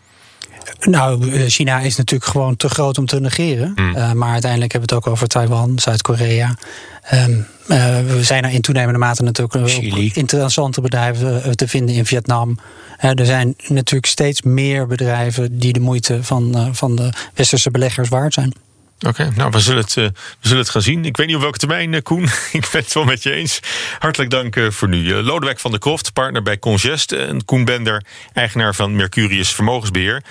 [0.79, 3.71] Nou, eh, China is natuurlijk gewoon te groot om te negeren.
[3.75, 3.95] Hmm.
[3.95, 6.55] Uh, maar uiteindelijk hebben we het ook over Taiwan, Zuid-Korea.
[7.13, 10.07] Um, uh, we zijn er in toenemende mate natuurlijk Chili.
[10.07, 12.59] ook interessante bedrijven te vinden in Vietnam.
[12.97, 18.33] er zijn natuurlijk steeds meer bedrijven die de moeite van, van de westerse beleggers waard
[18.33, 18.53] zijn.
[19.03, 21.05] Oké, nou we zullen, het, uh, we zullen het gaan zien.
[21.05, 22.23] Ik weet niet op welke termijn, uh, Koen.
[22.51, 23.59] Ik ben het wel met je eens.
[23.99, 25.13] Hartelijk dank uh, voor nu.
[25.13, 27.11] Lodewijk van der Kroft, partner bij Congest.
[27.11, 30.23] En Koen Bender, eigenaar van Mercurius Vermogensbeheer.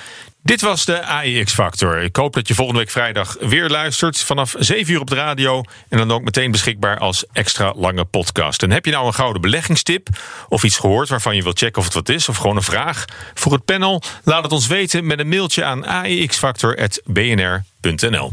[0.45, 2.03] Dit was de AEX Factor.
[2.03, 4.21] Ik hoop dat je volgende week vrijdag weer luistert.
[4.21, 5.63] Vanaf 7 uur op de radio.
[5.89, 8.63] En dan ook meteen beschikbaar als extra lange podcast.
[8.63, 10.09] En heb je nou een gouden beleggingstip?
[10.49, 12.29] Of iets gehoord waarvan je wilt checken of het wat is?
[12.29, 13.05] Of gewoon een vraag
[13.35, 14.03] voor het panel?
[14.25, 18.33] Laat het ons weten met een mailtje aan aexfactor.bnr.nl.